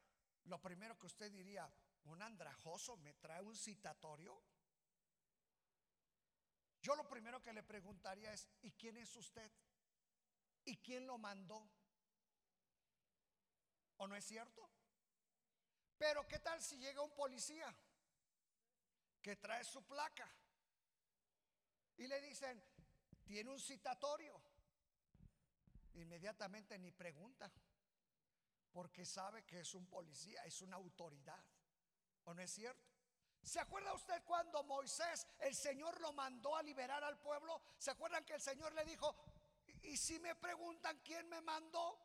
Lo 0.44 0.60
primero 0.60 0.98
que 0.98 1.06
usted 1.06 1.32
diría, 1.32 1.72
¿un 2.04 2.20
andrajoso 2.20 2.98
me 2.98 3.14
trae 3.14 3.42
un 3.42 3.56
citatorio? 3.56 4.42
Yo 6.82 6.96
lo 6.96 7.06
primero 7.06 7.42
que 7.42 7.52
le 7.52 7.62
preguntaría 7.62 8.32
es, 8.32 8.48
¿y 8.62 8.72
quién 8.72 8.96
es 8.96 9.14
usted? 9.16 9.50
¿Y 10.64 10.78
quién 10.78 11.06
lo 11.06 11.18
mandó? 11.18 11.70
¿O 13.98 14.06
no 14.06 14.16
es 14.16 14.24
cierto? 14.24 14.68
Pero 15.98 16.26
¿qué 16.26 16.38
tal 16.38 16.62
si 16.62 16.78
llega 16.78 17.02
un 17.02 17.14
policía 17.14 17.74
que 19.20 19.36
trae 19.36 19.62
su 19.64 19.82
placa 19.86 20.26
y 21.98 22.06
le 22.06 22.20
dicen, 22.22 22.62
tiene 23.24 23.50
un 23.50 23.60
citatorio? 23.60 24.40
Inmediatamente 25.94 26.78
ni 26.78 26.90
pregunta, 26.92 27.52
porque 28.72 29.04
sabe 29.04 29.44
que 29.44 29.60
es 29.60 29.74
un 29.74 29.86
policía, 29.86 30.42
es 30.44 30.62
una 30.62 30.76
autoridad. 30.76 31.44
¿O 32.24 32.32
no 32.32 32.40
es 32.40 32.50
cierto? 32.50 32.89
¿Se 33.42 33.58
acuerda 33.58 33.92
usted 33.94 34.22
cuando 34.24 34.62
Moisés, 34.64 35.26
el 35.40 35.54
Señor 35.54 36.00
lo 36.00 36.12
mandó 36.12 36.56
a 36.56 36.62
liberar 36.62 37.02
al 37.02 37.18
pueblo? 37.18 37.60
¿Se 37.78 37.90
acuerdan 37.90 38.24
que 38.24 38.34
el 38.34 38.40
Señor 38.40 38.72
le 38.74 38.84
dijo, 38.84 39.16
y 39.82 39.96
si 39.96 40.18
me 40.18 40.34
preguntan 40.34 41.00
quién 41.04 41.28
me 41.28 41.40
mandó, 41.40 41.98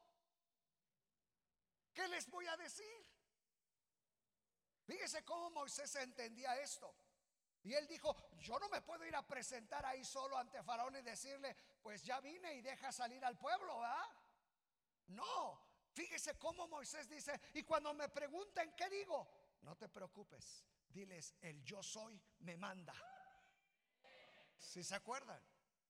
¿qué 1.94 2.08
les 2.08 2.30
voy 2.30 2.48
a 2.48 2.58
decir? 2.58 3.06
Fíjese 4.86 5.26
cómo 5.26 5.50
Moisés 5.50 5.96
entendía 5.96 6.56
esto. 6.60 6.96
Y 7.64 7.74
él 7.74 7.88
dijo, 7.88 8.16
yo 8.38 8.60
no 8.60 8.70
me 8.70 8.82
puedo 8.82 9.06
ir 9.06 9.16
a 9.16 9.26
presentar 9.26 9.84
ahí 9.86 10.06
solo 10.06 10.38
ante 10.38 10.62
Faraón 10.62 10.96
y 10.98 11.02
decirle, 11.02 11.56
pues 11.82 12.04
ya 12.04 12.20
vine 12.20 12.54
y 12.54 12.62
deja 12.62 12.92
salir 12.92 13.26
al 13.26 13.38
pueblo, 13.40 13.84
¿ah? 13.84 14.08
No, 15.08 15.60
fíjese 15.92 16.38
cómo 16.38 16.68
Moisés 16.68 17.10
dice, 17.10 17.40
y 17.56 17.64
cuando 17.64 17.94
me 17.96 18.08
pregunten 18.10 18.76
qué 18.76 18.88
digo, 18.90 19.28
no 19.62 19.76
te 19.76 19.90
preocupes, 19.90 20.64
Diles, 20.96 21.36
el 21.42 21.62
yo 21.62 21.84
soy 21.84 22.18
me 22.40 22.56
manda. 22.56 22.94
Si 24.58 24.82
se 24.82 24.96
acuerdan? 24.96 25.42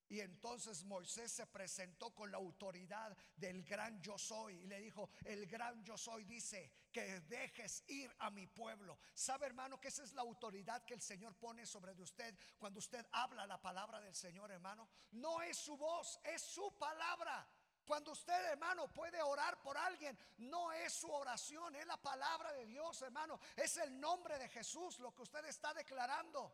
Y 0.08 0.20
entonces 0.20 0.82
Moisés 0.82 1.30
se 1.30 1.46
presentó 1.46 2.12
con 2.12 2.30
la 2.32 2.38
autoridad 2.38 3.16
del 3.36 3.62
gran 3.62 4.00
yo 4.00 4.18
soy 4.18 4.54
y 4.54 4.66
le 4.66 4.80
dijo, 4.80 5.10
el 5.24 5.46
gran 5.46 5.84
yo 5.84 5.96
soy 5.96 6.24
dice 6.24 6.72
que 6.92 7.20
dejes 7.20 7.84
ir 7.88 8.12
a 8.18 8.30
mi 8.30 8.48
pueblo. 8.48 8.98
¿Sabe 9.14 9.46
hermano 9.46 9.80
que 9.80 9.88
esa 9.88 10.02
es 10.02 10.12
la 10.12 10.22
autoridad 10.22 10.84
que 10.84 10.94
el 10.94 11.00
Señor 11.00 11.36
pone 11.36 11.66
sobre 11.66 11.92
usted 12.00 12.36
cuando 12.58 12.80
usted 12.80 13.06
habla 13.12 13.46
la 13.46 13.60
palabra 13.60 14.00
del 14.00 14.14
Señor 14.14 14.50
hermano? 14.50 14.88
No 15.12 15.40
es 15.42 15.56
su 15.56 15.76
voz, 15.76 16.20
es 16.24 16.42
su 16.42 16.76
palabra. 16.78 17.48
Cuando 17.86 18.10
usted, 18.10 18.44
hermano, 18.46 18.92
puede 18.92 19.22
orar 19.22 19.62
por 19.62 19.78
alguien, 19.78 20.18
no 20.38 20.72
es 20.72 20.92
su 20.92 21.10
oración, 21.10 21.76
es 21.76 21.86
la 21.86 21.96
palabra 21.96 22.52
de 22.52 22.66
Dios, 22.66 23.00
hermano. 23.02 23.38
Es 23.54 23.76
el 23.76 24.00
nombre 24.00 24.36
de 24.38 24.48
Jesús 24.48 24.98
lo 24.98 25.14
que 25.14 25.22
usted 25.22 25.44
está 25.44 25.72
declarando. 25.72 26.52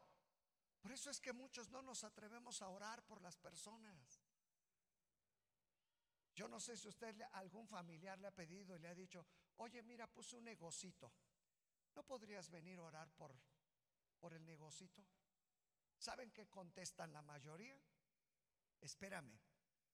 Por 0.82 0.92
eso 0.92 1.08
es 1.10 1.20
que 1.20 1.32
muchos 1.32 1.70
no 1.70 1.80
nos 1.80 2.04
atrevemos 2.04 2.60
a 2.60 2.68
orar 2.68 3.02
por 3.04 3.22
las 3.22 3.38
personas. 3.38 4.20
Yo 6.34 6.48
no 6.48 6.60
sé 6.60 6.76
si 6.76 6.88
usted, 6.88 7.18
algún 7.32 7.66
familiar 7.66 8.18
le 8.18 8.26
ha 8.26 8.34
pedido 8.34 8.76
y 8.76 8.78
le 8.80 8.88
ha 8.88 8.94
dicho, 8.94 9.26
oye, 9.56 9.82
mira, 9.82 10.06
puse 10.06 10.36
un 10.36 10.44
negocito. 10.44 11.10
¿No 11.94 12.02
podrías 12.02 12.50
venir 12.50 12.78
a 12.78 12.82
orar 12.82 13.10
por, 13.12 13.34
por 14.18 14.34
el 14.34 14.44
negocito? 14.44 15.02
¿Saben 15.96 16.30
qué 16.30 16.46
contestan 16.48 17.10
la 17.12 17.22
mayoría? 17.22 17.78
Espérame, 18.80 19.38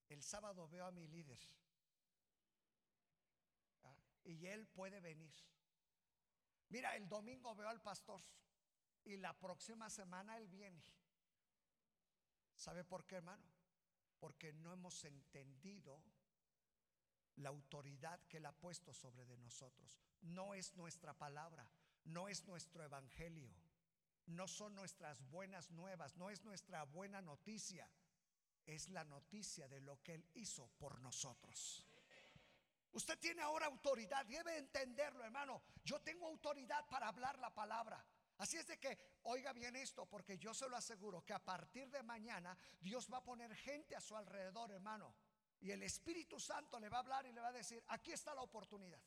el 0.08 0.22
sábado 0.22 0.68
veo 0.68 0.86
a 0.86 0.90
mi 0.90 1.06
líder 1.06 1.40
¿ah? 3.84 3.96
y 4.24 4.46
él 4.46 4.66
puede 4.66 5.00
venir. 5.00 5.34
Mira, 6.68 6.96
el 6.96 7.08
domingo 7.08 7.54
veo 7.54 7.68
al 7.68 7.80
pastor 7.80 8.22
y 9.04 9.16
la 9.16 9.38
próxima 9.38 9.88
semana 9.88 10.36
él 10.36 10.48
viene. 10.48 10.82
¿Sabe 12.56 12.84
por 12.84 13.06
qué, 13.06 13.16
hermano? 13.16 13.58
porque 14.18 14.52
no 14.52 14.72
hemos 14.72 15.04
entendido 15.04 16.02
la 17.36 17.50
autoridad 17.50 18.20
que 18.28 18.38
Él 18.38 18.46
ha 18.46 18.52
puesto 18.52 18.92
sobre 18.92 19.24
de 19.24 19.38
nosotros. 19.38 20.00
No 20.22 20.54
es 20.54 20.74
nuestra 20.76 21.14
palabra, 21.14 21.70
no 22.04 22.28
es 22.28 22.44
nuestro 22.46 22.82
evangelio, 22.82 23.54
no 24.26 24.48
son 24.48 24.74
nuestras 24.74 25.22
buenas 25.30 25.70
nuevas, 25.70 26.16
no 26.16 26.30
es 26.30 26.44
nuestra 26.44 26.84
buena 26.84 27.22
noticia, 27.22 27.88
es 28.74 28.88
la 28.88 29.04
noticia 29.04 29.66
de 29.68 29.80
lo 29.80 30.02
que 30.02 30.14
Él 30.14 30.26
hizo 30.34 30.68
por 30.78 31.00
nosotros. 31.00 31.86
Usted 32.92 33.18
tiene 33.18 33.42
ahora 33.42 33.66
autoridad, 33.66 34.24
debe 34.26 34.56
entenderlo, 34.56 35.24
hermano. 35.24 35.62
Yo 35.84 36.00
tengo 36.00 36.26
autoridad 36.26 36.88
para 36.88 37.08
hablar 37.08 37.38
la 37.38 37.54
palabra. 37.54 38.04
Así 38.38 38.56
es 38.56 38.66
de 38.66 38.78
que 38.78 38.98
oiga 39.24 39.52
bien 39.52 39.76
esto, 39.76 40.06
porque 40.06 40.38
yo 40.38 40.54
se 40.54 40.68
lo 40.68 40.76
aseguro 40.76 41.24
que 41.24 41.32
a 41.32 41.44
partir 41.44 41.90
de 41.90 42.02
mañana 42.02 42.56
Dios 42.80 43.08
va 43.12 43.18
a 43.18 43.24
poner 43.24 43.54
gente 43.56 43.96
a 43.96 44.00
su 44.00 44.16
alrededor, 44.16 44.70
hermano. 44.70 45.14
Y 45.60 45.70
el 45.70 45.82
Espíritu 45.82 46.38
Santo 46.38 46.78
le 46.78 46.88
va 46.88 46.98
a 46.98 47.00
hablar 47.00 47.26
y 47.26 47.32
le 47.32 47.40
va 47.40 47.48
a 47.48 47.52
decir, 47.52 47.82
aquí 47.88 48.12
está 48.12 48.34
la 48.34 48.42
oportunidad. 48.42 49.02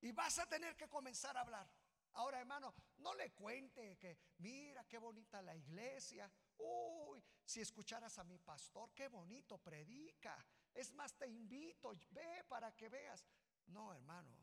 Y 0.00 0.12
vas 0.12 0.38
a 0.38 0.46
tener 0.46 0.76
que 0.76 0.88
comenzar 0.88 1.36
a 1.36 1.42
hablar. 1.42 1.70
Ahora, 2.14 2.40
hermano, 2.40 2.74
no 2.98 3.14
le 3.14 3.30
cuente 3.32 3.96
que 3.98 4.18
mira 4.38 4.84
qué 4.88 4.98
bonita 4.98 5.40
la 5.42 5.54
iglesia. 5.54 6.30
Uy, 6.60 7.22
si 7.44 7.60
escucharas 7.60 8.18
a 8.18 8.24
mi 8.24 8.38
pastor, 8.38 8.92
qué 8.94 9.08
bonito 9.08 9.58
predica. 9.58 10.44
Es 10.74 10.92
más, 10.92 11.16
te 11.16 11.26
invito, 11.26 11.92
ve 12.10 12.44
para 12.48 12.74
que 12.76 12.88
veas. 12.88 13.26
No, 13.66 13.92
hermano. 13.92 14.36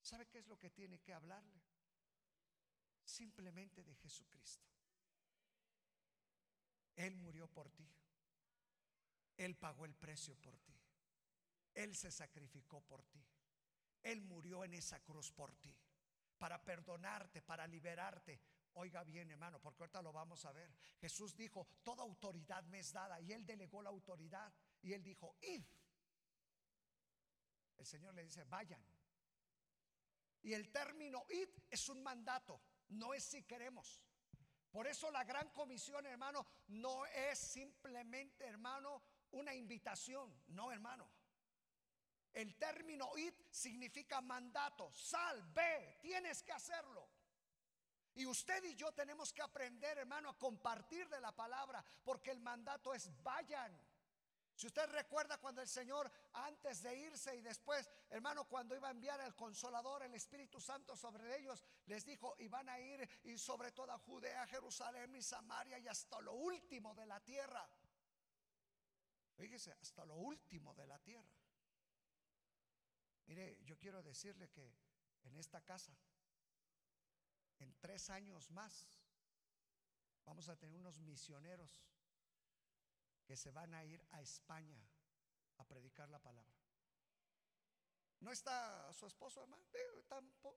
¿Sabe 0.00 0.26
qué 0.26 0.38
es 0.38 0.46
lo 0.46 0.58
que 0.58 0.70
tiene 0.70 1.00
que 1.00 1.12
hablarle? 1.12 1.62
Simplemente 3.04 3.82
de 3.82 3.94
Jesucristo. 3.96 4.66
Él 6.96 7.16
murió 7.16 7.46
por 7.48 7.70
ti. 7.70 7.88
Él 9.36 9.56
pagó 9.56 9.84
el 9.84 9.94
precio 9.94 10.34
por 10.36 10.58
ti. 10.58 10.74
Él 11.74 11.94
se 11.94 12.10
sacrificó 12.10 12.80
por 12.80 13.04
ti. 13.04 13.24
Él 14.02 14.20
murió 14.22 14.64
en 14.64 14.74
esa 14.74 15.00
cruz 15.00 15.30
por 15.30 15.54
ti. 15.54 15.74
Para 16.38 16.64
perdonarte, 16.64 17.42
para 17.42 17.66
liberarte. 17.66 18.40
Oiga 18.80 19.02
bien, 19.02 19.28
hermano, 19.28 19.60
porque 19.60 19.82
ahorita 19.82 20.00
lo 20.02 20.12
vamos 20.12 20.44
a 20.44 20.52
ver. 20.52 20.72
Jesús 21.00 21.34
dijo, 21.36 21.66
toda 21.82 22.04
autoridad 22.04 22.62
me 22.66 22.78
es 22.78 22.92
dada. 22.92 23.20
Y 23.20 23.32
él 23.32 23.44
delegó 23.44 23.82
la 23.82 23.90
autoridad. 23.90 24.54
Y 24.82 24.92
él 24.92 25.02
dijo, 25.02 25.36
id. 25.40 25.64
El 27.76 27.84
Señor 27.84 28.14
le 28.14 28.22
dice, 28.22 28.44
vayan. 28.44 28.80
Y 30.42 30.54
el 30.54 30.70
término 30.70 31.26
id 31.28 31.48
es 31.68 31.88
un 31.88 32.04
mandato, 32.04 32.62
no 32.90 33.14
es 33.14 33.24
si 33.24 33.42
queremos. 33.42 34.00
Por 34.70 34.86
eso 34.86 35.10
la 35.10 35.24
gran 35.24 35.50
comisión, 35.50 36.06
hermano, 36.06 36.46
no 36.68 37.04
es 37.06 37.36
simplemente, 37.36 38.44
hermano, 38.44 39.02
una 39.32 39.56
invitación, 39.56 40.32
no, 40.48 40.70
hermano. 40.70 41.10
El 42.32 42.56
término 42.56 43.10
id 43.16 43.34
significa 43.50 44.20
mandato, 44.20 44.92
sal, 44.92 45.42
ve, 45.52 45.98
tienes 46.00 46.44
que 46.44 46.52
hacerlo. 46.52 47.17
Y 48.18 48.26
usted 48.26 48.64
y 48.64 48.74
yo 48.74 48.90
tenemos 48.90 49.32
que 49.32 49.42
aprender, 49.42 49.96
hermano, 49.96 50.30
a 50.30 50.36
compartir 50.36 51.08
de 51.08 51.20
la 51.20 51.30
palabra, 51.30 51.84
porque 52.02 52.32
el 52.32 52.40
mandato 52.40 52.92
es 52.92 53.08
vayan. 53.22 53.80
Si 54.56 54.66
usted 54.66 54.88
recuerda 54.88 55.38
cuando 55.38 55.62
el 55.62 55.68
Señor, 55.68 56.10
antes 56.32 56.82
de 56.82 56.96
irse 56.96 57.36
y 57.36 57.42
después, 57.42 57.88
hermano, 58.10 58.48
cuando 58.48 58.74
iba 58.74 58.88
a 58.88 58.90
enviar 58.90 59.20
el 59.20 59.36
consolador, 59.36 60.02
el 60.02 60.14
Espíritu 60.14 60.60
Santo 60.60 60.96
sobre 60.96 61.38
ellos, 61.38 61.64
les 61.86 62.04
dijo, 62.04 62.34
y 62.40 62.48
van 62.48 62.68
a 62.68 62.80
ir 62.80 63.08
y 63.22 63.38
sobre 63.38 63.70
toda 63.70 63.96
Judea, 63.98 64.48
Jerusalén 64.48 65.14
y 65.14 65.22
Samaria 65.22 65.78
y 65.78 65.86
hasta 65.86 66.20
lo 66.20 66.32
último 66.32 66.96
de 66.96 67.06
la 67.06 67.20
tierra. 67.20 67.70
Fíjese, 69.36 69.70
hasta 69.80 70.04
lo 70.04 70.16
último 70.16 70.74
de 70.74 70.88
la 70.88 70.98
tierra. 70.98 71.38
Mire, 73.26 73.62
yo 73.62 73.78
quiero 73.78 74.02
decirle 74.02 74.50
que 74.50 74.74
en 75.22 75.36
esta 75.36 75.60
casa, 75.64 75.96
en 77.60 77.74
tres 77.80 78.10
años 78.10 78.50
más, 78.50 78.86
vamos 80.24 80.48
a 80.48 80.56
tener 80.56 80.76
unos 80.76 80.98
misioneros 81.00 81.82
que 83.24 83.36
se 83.36 83.50
van 83.50 83.74
a 83.74 83.84
ir 83.84 84.04
a 84.10 84.20
España 84.20 84.80
a 85.58 85.64
predicar 85.64 86.08
la 86.08 86.18
palabra. 86.18 86.56
¿No 88.20 88.32
está 88.32 88.92
su 88.92 89.06
esposo, 89.06 89.42
hermano? 89.42 89.62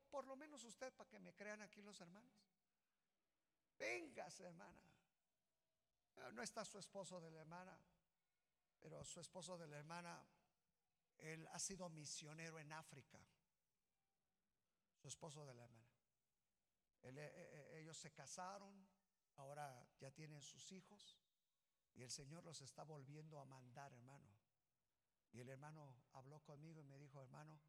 Por 0.09 0.25
lo 0.25 0.35
menos 0.35 0.63
usted, 0.63 0.91
para 0.93 1.09
que 1.09 1.19
me 1.19 1.33
crean 1.33 1.61
aquí 1.61 1.81
los 1.81 1.99
hermanos. 2.01 2.33
Véngase, 3.77 4.43
hermana. 4.43 4.81
No 6.33 6.41
está 6.41 6.65
su 6.65 6.77
esposo 6.77 7.19
de 7.19 7.31
la 7.31 7.41
hermana, 7.41 7.77
pero 8.79 9.03
su 9.03 9.19
esposo 9.19 9.57
de 9.57 9.67
la 9.67 9.77
hermana, 9.77 10.23
él 11.17 11.47
ha 11.51 11.59
sido 11.59 11.89
misionero 11.89 12.59
en 12.59 12.71
África. 12.73 13.19
Su 14.95 15.07
esposo 15.07 15.45
de 15.45 15.53
la 15.53 15.63
hermana. 15.63 15.90
Eh, 17.03 17.11
eh, 17.13 17.79
ellos 17.81 17.97
se 17.97 18.11
casaron, 18.11 18.87
ahora 19.35 19.87
ya 19.99 20.11
tienen 20.11 20.41
sus 20.41 20.71
hijos. 20.71 21.19
Y 21.93 22.03
el 22.03 22.09
Señor 22.09 22.43
los 22.43 22.61
está 22.61 22.83
volviendo 22.83 23.39
a 23.39 23.45
mandar, 23.45 23.93
hermano. 23.93 24.29
Y 25.31 25.39
el 25.39 25.49
hermano 25.49 26.03
habló 26.13 26.39
conmigo 26.41 26.81
y 26.81 26.85
me 26.85 26.97
dijo, 26.97 27.21
hermano, 27.21 27.61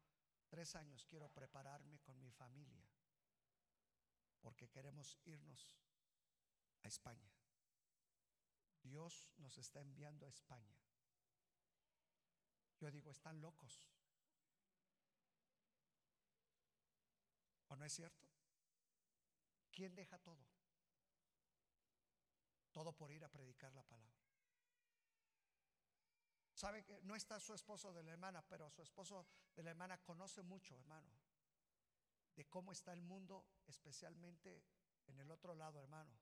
tres 0.47 0.75
años 0.75 1.05
quiero 1.05 1.29
prepararme 1.29 1.99
con 1.99 2.19
mi 2.19 2.31
familia 2.31 2.85
porque 4.43 4.69
queremos 4.69 5.17
irnos 5.23 5.79
a 6.83 6.87
España. 6.89 7.31
Dios 8.83 9.33
nos 9.37 9.57
está 9.57 9.79
enviando 9.79 10.25
a 10.25 10.29
España. 10.29 10.77
Yo 12.77 12.91
digo, 12.91 13.09
están 13.09 13.39
locos. 13.39 13.81
¿O 17.69 17.75
no 17.77 17.85
es 17.85 17.93
cierto? 17.93 18.32
¿Quién 19.73 19.95
deja 19.95 20.19
todo? 20.19 20.45
Todo 22.71 22.93
por 22.93 23.11
ir 23.11 23.23
a 23.25 23.29
predicar 23.29 23.73
la 23.73 23.83
palabra. 23.83 24.13
Sabe 26.53 26.85
que 26.85 27.01
no 27.01 27.15
está 27.15 27.39
su 27.39 27.53
esposo 27.53 27.91
de 27.91 28.03
la 28.03 28.11
hermana, 28.11 28.41
pero 28.47 28.69
su 28.69 28.83
esposo 28.83 29.27
de 29.55 29.63
la 29.63 29.71
hermana 29.71 29.97
conoce 29.97 30.43
mucho, 30.43 30.75
hermano, 30.75 31.11
de 32.35 32.45
cómo 32.45 32.71
está 32.71 32.93
el 32.93 33.01
mundo, 33.01 33.45
especialmente 33.65 34.63
en 35.07 35.19
el 35.19 35.29
otro 35.31 35.55
lado, 35.55 35.79
hermano. 35.79 36.15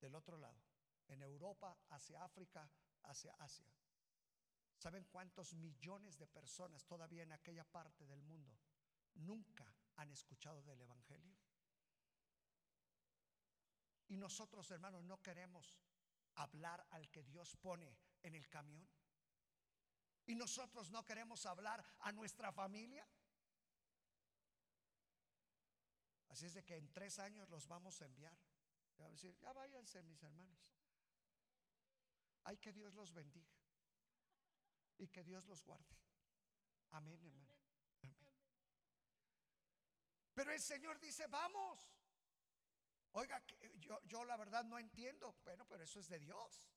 Del 0.00 0.14
otro 0.14 0.36
lado, 0.38 0.60
en 1.08 1.22
Europa, 1.22 1.78
hacia 1.90 2.24
África, 2.24 2.70
hacia 3.04 3.34
Asia. 3.34 3.70
¿Saben 4.76 5.04
cuántos 5.04 5.54
millones 5.54 6.18
de 6.18 6.26
personas 6.26 6.84
todavía 6.84 7.22
en 7.22 7.32
aquella 7.32 7.64
parte 7.64 8.06
del 8.06 8.22
mundo 8.22 8.58
nunca 9.14 9.72
han 9.96 10.10
escuchado 10.10 10.62
del 10.62 10.80
Evangelio? 10.80 11.34
Y 14.08 14.16
nosotros, 14.16 14.70
hermanos, 14.70 15.04
no 15.04 15.20
queremos 15.20 15.78
hablar 16.36 16.86
al 16.90 17.10
que 17.10 17.22
Dios 17.24 17.56
pone 17.56 17.98
en 18.22 18.34
el 18.34 18.48
camión. 18.48 18.86
Y 20.26 20.34
nosotros 20.34 20.90
no 20.90 21.04
queremos 21.04 21.46
hablar 21.46 21.84
a 22.00 22.12
nuestra 22.12 22.52
familia. 22.52 23.06
Así 26.28 26.46
es 26.46 26.54
de 26.54 26.64
que 26.64 26.76
en 26.76 26.92
tres 26.92 27.18
años 27.18 27.48
los 27.48 27.66
vamos 27.66 28.00
a 28.02 28.06
enviar. 28.06 28.36
a 28.98 29.08
decir, 29.08 29.36
ya 29.36 29.52
váyanse 29.52 30.02
mis 30.02 30.22
hermanos. 30.22 30.74
Hay 32.44 32.56
que 32.58 32.72
Dios 32.72 32.94
los 32.94 33.12
bendiga. 33.12 33.54
Y 34.98 35.08
que 35.08 35.22
Dios 35.22 35.46
los 35.46 35.62
guarde. 35.62 35.96
Amén, 36.90 37.20
hermano. 37.24 37.54
Pero 40.34 40.52
el 40.52 40.60
Señor 40.60 40.98
dice, 41.00 41.26
vamos. 41.28 41.90
Oiga, 43.12 43.42
yo, 43.78 44.00
yo 44.04 44.24
la 44.24 44.36
verdad 44.36 44.64
no 44.64 44.78
entiendo, 44.78 45.36
bueno, 45.44 45.66
pero 45.66 45.84
eso 45.84 46.00
es 46.00 46.08
de 46.08 46.18
Dios. 46.18 46.70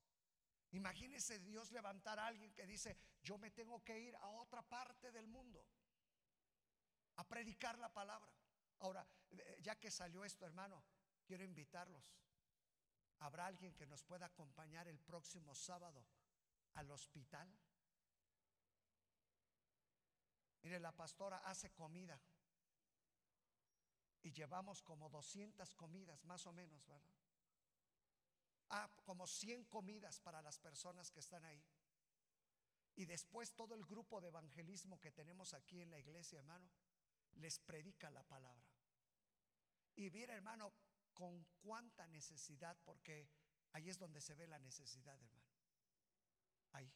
Imagínese 0.72 1.40
Dios 1.40 1.72
levantar 1.72 2.18
a 2.18 2.26
alguien 2.26 2.52
que 2.54 2.66
dice, 2.66 2.96
yo 3.22 3.38
me 3.38 3.50
tengo 3.50 3.82
que 3.84 3.98
ir 3.98 4.14
a 4.16 4.28
otra 4.28 4.62
parte 4.62 5.10
del 5.10 5.26
mundo 5.26 5.66
a 7.16 7.28
predicar 7.28 7.78
la 7.78 7.92
palabra. 7.92 8.32
Ahora, 8.78 9.06
eh, 9.30 9.58
ya 9.60 9.78
que 9.78 9.90
salió 9.90 10.24
esto, 10.24 10.46
hermano, 10.46 10.82
quiero 11.24 11.44
invitarlos. 11.44 12.16
¿Habrá 13.18 13.46
alguien 13.46 13.74
que 13.74 13.86
nos 13.86 14.02
pueda 14.04 14.26
acompañar 14.26 14.88
el 14.88 14.98
próximo 14.98 15.54
sábado 15.54 16.06
al 16.74 16.90
hospital? 16.90 17.52
Mire, 20.62 20.78
la 20.78 20.92
pastora 20.92 21.38
hace 21.38 21.70
comida 21.72 22.18
y 24.22 24.32
llevamos 24.32 24.82
como 24.82 25.08
200 25.08 25.74
comidas, 25.74 26.24
más 26.24 26.46
o 26.46 26.52
menos, 26.52 26.84
¿verdad? 26.86 27.02
Ah, 28.70 28.90
como 29.04 29.26
100 29.26 29.64
comidas 29.64 30.20
para 30.20 30.42
las 30.42 30.58
personas 30.58 31.10
que 31.10 31.20
están 31.20 31.44
ahí. 31.44 31.62
Y 32.96 33.06
después 33.06 33.54
todo 33.54 33.74
el 33.74 33.84
grupo 33.84 34.20
de 34.20 34.28
evangelismo 34.28 35.00
que 35.00 35.10
tenemos 35.10 35.54
aquí 35.54 35.80
en 35.80 35.90
la 35.90 35.98
iglesia, 35.98 36.38
hermano, 36.38 36.70
les 37.32 37.58
predica 37.58 38.10
la 38.10 38.22
palabra. 38.22 38.68
Y 39.96 40.10
mira, 40.10 40.34
hermano, 40.34 40.72
con 41.14 41.44
cuánta 41.60 42.06
necesidad, 42.06 42.76
porque 42.84 43.28
Ahí 43.72 43.88
es 43.88 43.98
donde 43.98 44.20
se 44.20 44.34
ve 44.34 44.46
la 44.46 44.58
necesidad, 44.58 45.14
hermano. 45.20 45.48
Ahí. 46.72 46.92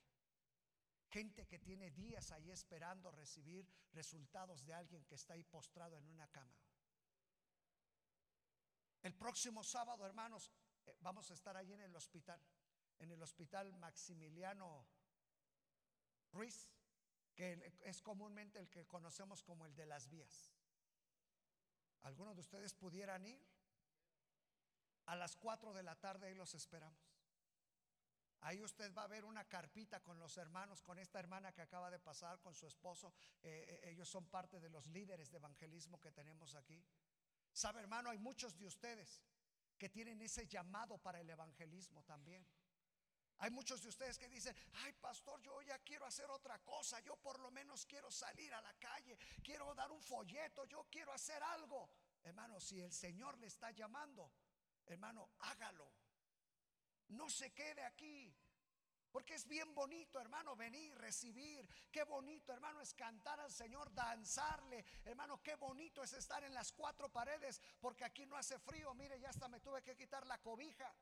Gente 1.11 1.47
que 1.47 1.61
tiene 1.61 1.91
días 1.93 2.33
ahí 2.33 2.51
esperando 2.51 3.13
recibir 3.13 3.69
resultados 3.93 4.65
de 4.65 4.75
alguien 4.75 5.05
que 5.05 5.15
está 5.15 5.35
ahí 5.35 5.45
postrado 5.45 5.97
en 5.97 6.09
una 6.09 6.27
cama. 6.29 6.57
El 9.05 9.15
próximo 9.15 9.63
sábado, 9.63 10.07
hermanos, 10.07 10.51
eh, 10.87 10.97
vamos 11.01 11.31
a 11.31 11.35
estar 11.35 11.55
ahí 11.59 11.71
en 11.75 11.83
el 11.83 11.95
hospital, 11.95 12.41
en 12.99 13.11
el 13.11 13.23
hospital 13.23 13.71
Maximiliano 13.75 14.87
Ruiz, 16.33 16.71
que 17.35 17.75
es 17.83 18.01
comúnmente 18.01 18.59
el 18.59 18.71
que 18.71 18.87
conocemos 18.87 19.43
como 19.43 19.67
el 19.67 19.75
de 19.75 19.85
las 19.85 20.09
vías. 20.09 20.55
¿Algunos 22.01 22.35
de 22.35 22.41
ustedes 22.41 22.73
pudieran 22.73 23.27
ir? 23.27 23.47
A 25.05 25.17
las 25.17 25.37
4 25.37 25.75
de 25.75 25.83
la 25.83 25.97
tarde 25.97 26.29
ahí 26.29 26.35
los 26.35 26.55
esperamos. 26.55 27.15
Ahí 28.41 28.63
usted 28.63 28.91
va 28.95 29.03
a 29.03 29.09
ver 29.09 29.27
una 29.27 29.45
carpita 29.45 30.03
con 30.03 30.19
los 30.19 30.39
hermanos, 30.39 30.81
con 30.81 30.99
esta 30.99 31.19
hermana 31.19 31.53
que 31.53 31.61
acaba 31.61 31.91
de 31.91 31.99
pasar, 31.99 32.41
con 32.41 32.55
su 32.55 32.67
esposo. 32.67 33.13
Eh, 33.43 33.67
eh, 33.69 33.91
ellos 33.91 34.09
son 34.09 34.25
parte 34.31 34.61
de 34.61 34.71
los 34.71 34.87
líderes 34.87 35.31
de 35.31 35.37
evangelismo 35.37 36.01
que 36.01 36.11
tenemos 36.11 36.55
aquí. 36.55 36.83
Sabe, 37.55 37.81
hermano, 37.81 38.11
hay 38.11 38.19
muchos 38.19 38.59
de 38.59 38.67
ustedes 38.67 39.23
que 39.79 39.89
tienen 39.89 40.21
ese 40.21 40.47
llamado 40.49 40.99
para 40.99 41.21
el 41.21 41.31
evangelismo 41.31 42.03
también. 42.03 42.45
Hay 43.39 43.51
muchos 43.51 43.81
de 43.81 43.89
ustedes 43.89 44.19
que 44.19 44.29
dicen, 44.29 44.55
ay 44.85 44.93
pastor, 44.95 45.41
yo 45.41 45.63
ya 45.63 45.79
quiero 45.79 46.05
hacer 46.05 46.29
otra 46.31 46.59
cosa, 46.65 46.99
yo 47.01 47.17
por 47.17 47.39
lo 47.39 47.53
menos 47.53 47.87
quiero 47.87 48.11
salir 48.11 48.53
a 48.53 48.61
la 48.61 48.75
calle, 48.75 49.17
quiero 49.43 49.73
dar 49.75 49.91
un 49.93 50.03
folleto, 50.03 50.65
yo 50.65 50.89
quiero 50.91 51.13
hacer 51.13 51.41
algo. 51.43 51.91
Hermano, 52.25 52.59
si 52.59 52.81
el 52.81 52.93
Señor 52.93 53.39
le 53.39 53.47
está 53.47 53.71
llamando, 53.71 54.33
hermano, 54.87 55.31
hágalo. 55.39 55.93
No 57.09 57.31
se 57.31 57.53
quede 57.53 57.85
aquí. 57.85 58.35
Porque 59.15 59.35
es 59.35 59.47
bien 59.47 59.73
bonito, 59.77 60.19
hermano, 60.19 60.57
venir, 60.57 60.93
recibir. 60.99 61.69
Qué 61.93 62.03
bonito, 62.03 62.53
hermano, 62.53 62.81
es 62.81 62.93
cantar 62.95 63.39
al 63.39 63.53
Señor, 63.53 63.95
danzarle. 63.95 64.85
Hermano, 65.05 65.41
qué 65.41 65.55
bonito 65.55 66.03
es 66.03 66.15
estar 66.15 66.43
en 66.43 66.53
las 66.53 66.73
cuatro 66.73 67.09
paredes. 67.13 67.63
Porque 67.79 68.05
aquí 68.05 68.27
no 68.27 68.37
hace 68.37 68.59
frío. 68.59 68.93
Mire, 68.95 69.21
ya 69.21 69.29
hasta 69.31 69.47
me 69.47 69.61
tuve 69.61 69.85
que 69.85 69.95
quitar 69.95 70.27
la 70.27 70.39
cobija. 70.39 70.93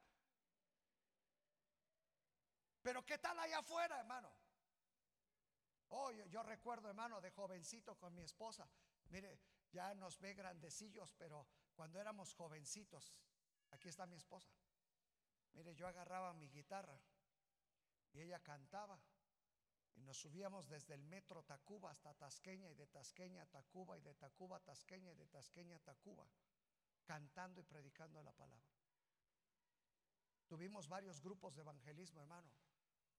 Pero 2.83 3.03
¿qué 3.07 3.17
tal 3.17 3.39
allá 3.39 3.61
afuera, 3.61 3.99
hermano? 4.01 4.31
Oh, 5.89 6.11
yo, 6.11 6.43
recuerdo, 6.43 6.91
hermano, 6.91 7.19
de 7.23 7.31
jovencito 7.31 7.97
con 7.97 8.15
mi 8.15 8.21
esposa. 8.21 8.69
Mire, 9.09 9.41
ya 9.71 9.95
nos 9.95 10.21
ve 10.21 10.35
grandecillos, 10.35 11.15
pero 11.15 11.47
cuando 11.75 11.99
éramos 11.99 12.35
jovencitos, 12.35 13.15
aquí 13.71 13.89
está 13.89 14.05
mi 14.05 14.17
esposa. 14.17 14.53
Mire, 15.55 15.75
yo 15.75 15.87
agarraba 15.87 16.35
mi 16.35 16.51
guitarra 16.51 17.01
y 18.13 18.21
ella 18.21 18.41
cantaba. 18.41 19.01
Y 19.95 20.03
nos 20.03 20.17
subíamos 20.17 20.69
desde 20.69 20.95
el 20.95 21.03
metro 21.03 21.43
Tacuba 21.43 21.91
hasta 21.91 22.15
Tasqueña 22.15 22.71
y 22.71 22.75
de 22.75 22.87
Tasqueña 22.87 23.43
a 23.43 23.47
Tacuba 23.47 23.99
y 23.99 24.01
de 24.01 24.15
Tacuba 24.15 24.57
a 24.57 24.61
Tasqueña 24.61 25.13
y 25.13 25.15
de 25.15 25.27
Tasqueña 25.27 25.77
a 25.77 25.81
Tacuba, 25.81 26.27
cantando 27.05 27.61
y 27.61 27.65
predicando 27.65 28.23
la 28.23 28.33
palabra. 28.33 28.73
Tuvimos 30.47 30.89
varios 30.89 31.21
grupos 31.21 31.55
de 31.55 31.63
evangelismo, 31.63 32.21
hermano. 32.21 32.51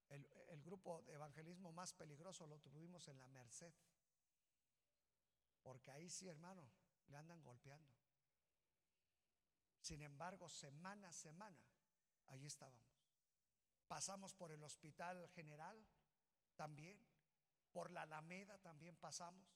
El, 0.10 0.62
grupo 0.62 1.02
de 1.04 1.14
evangelismo 1.14 1.72
más 1.72 1.94
peligroso 1.94 2.46
lo 2.46 2.60
tuvimos 2.60 3.08
en 3.08 3.18
la 3.18 3.28
Merced. 3.28 3.74
Porque 5.64 5.90
ahí 5.92 6.10
sí, 6.10 6.28
hermano, 6.28 6.70
le 7.08 7.18
andan 7.18 7.42
golpeando. 7.42 7.92
Sin 9.80 10.02
embargo, 10.04 10.48
semana 10.48 11.10
a 11.10 11.14
semana, 11.14 11.60
ahí 12.28 12.46
estábamos. 12.46 12.93
Pasamos 13.94 14.34
por 14.34 14.52
el 14.52 14.64
Hospital 14.64 15.30
General 15.36 15.80
también, 16.56 17.00
por 17.72 17.92
la 17.92 18.02
Alameda 18.02 18.58
también 18.58 18.98
pasamos. 18.98 19.48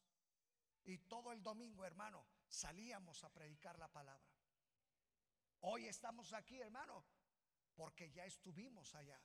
Y 0.83 0.99
todo 0.99 1.31
el 1.31 1.41
domingo, 1.41 1.83
hermano, 1.83 2.23
salíamos 2.47 3.23
a 3.23 3.33
predicar 3.33 3.79
la 3.79 3.87
palabra. 3.87 4.29
Hoy 5.61 5.87
estamos 5.87 6.33
aquí, 6.33 6.61
hermano, 6.61 7.03
porque 7.73 8.11
ya 8.11 8.25
estuvimos 8.27 8.93
allá. 8.93 9.19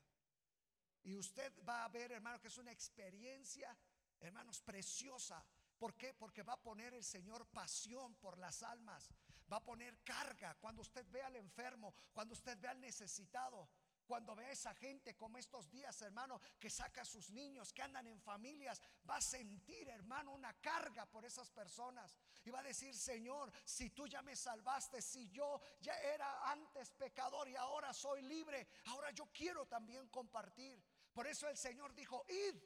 Y 1.03 1.15
usted 1.15 1.53
va 1.69 1.85
a 1.85 1.89
ver, 1.89 2.13
hermano, 2.13 2.41
que 2.41 2.49
es 2.49 2.57
una 2.57 2.73
experiencia, 2.73 3.77
hermanos, 4.19 4.63
preciosa. 4.63 5.45
¿Por 5.77 5.95
qué? 5.95 6.15
Porque 6.15 6.43
va 6.43 6.55
a 6.55 6.63
poner 6.63 6.95
el 6.95 7.05
Señor 7.05 7.47
pasión 7.49 8.15
por 8.15 8.39
las 8.39 8.63
almas. 8.63 9.11
Va 9.53 9.59
a 9.59 9.65
poner 9.65 10.03
carga 10.03 10.55
cuando 10.55 10.81
usted 10.81 11.05
ve 11.11 11.23
al 11.23 11.37
enfermo, 11.37 11.95
cuando 12.15 12.33
usted 12.33 12.59
ve 12.59 12.69
al 12.69 12.81
necesitado. 12.81 13.69
Cuando 14.07 14.35
ve 14.35 14.47
a 14.47 14.51
esa 14.51 14.75
gente 14.75 15.17
como 15.17 15.39
estos 15.39 15.71
días, 15.71 16.01
hermano, 16.03 16.41
que 16.59 16.69
saca 16.69 17.03
a 17.03 17.05
sus 17.05 17.31
niños, 17.31 17.73
que 17.73 17.83
andan 17.83 18.07
en 18.07 18.21
familias, 18.21 18.81
va 19.09 19.17
a 19.17 19.21
sentir, 19.21 19.89
hermano, 19.89 20.33
una 20.33 20.53
carga 20.61 21.07
por 21.07 21.25
esas 21.25 21.51
personas. 21.51 22.17
Y 22.45 22.51
va 22.51 22.61
a 22.61 22.65
decir, 22.65 22.97
Señor, 22.97 23.53
si 23.65 23.91
tú 23.91 24.07
ya 24.07 24.23
me 24.23 24.35
salvaste, 24.35 25.01
si 25.01 25.31
yo 25.31 25.61
ya 25.81 25.95
era 26.01 26.51
antes 26.51 26.91
pecador 26.91 27.49
y 27.49 27.57
ahora 27.57 27.93
soy 27.93 28.23
libre, 28.23 28.67
ahora 28.87 29.11
yo 29.13 29.27
quiero 29.33 29.67
también 29.67 30.09
compartir. 30.09 30.83
Por 31.13 31.27
eso 31.27 31.49
el 31.49 31.57
Señor 31.57 31.95
dijo, 31.95 32.25
id, 32.29 32.57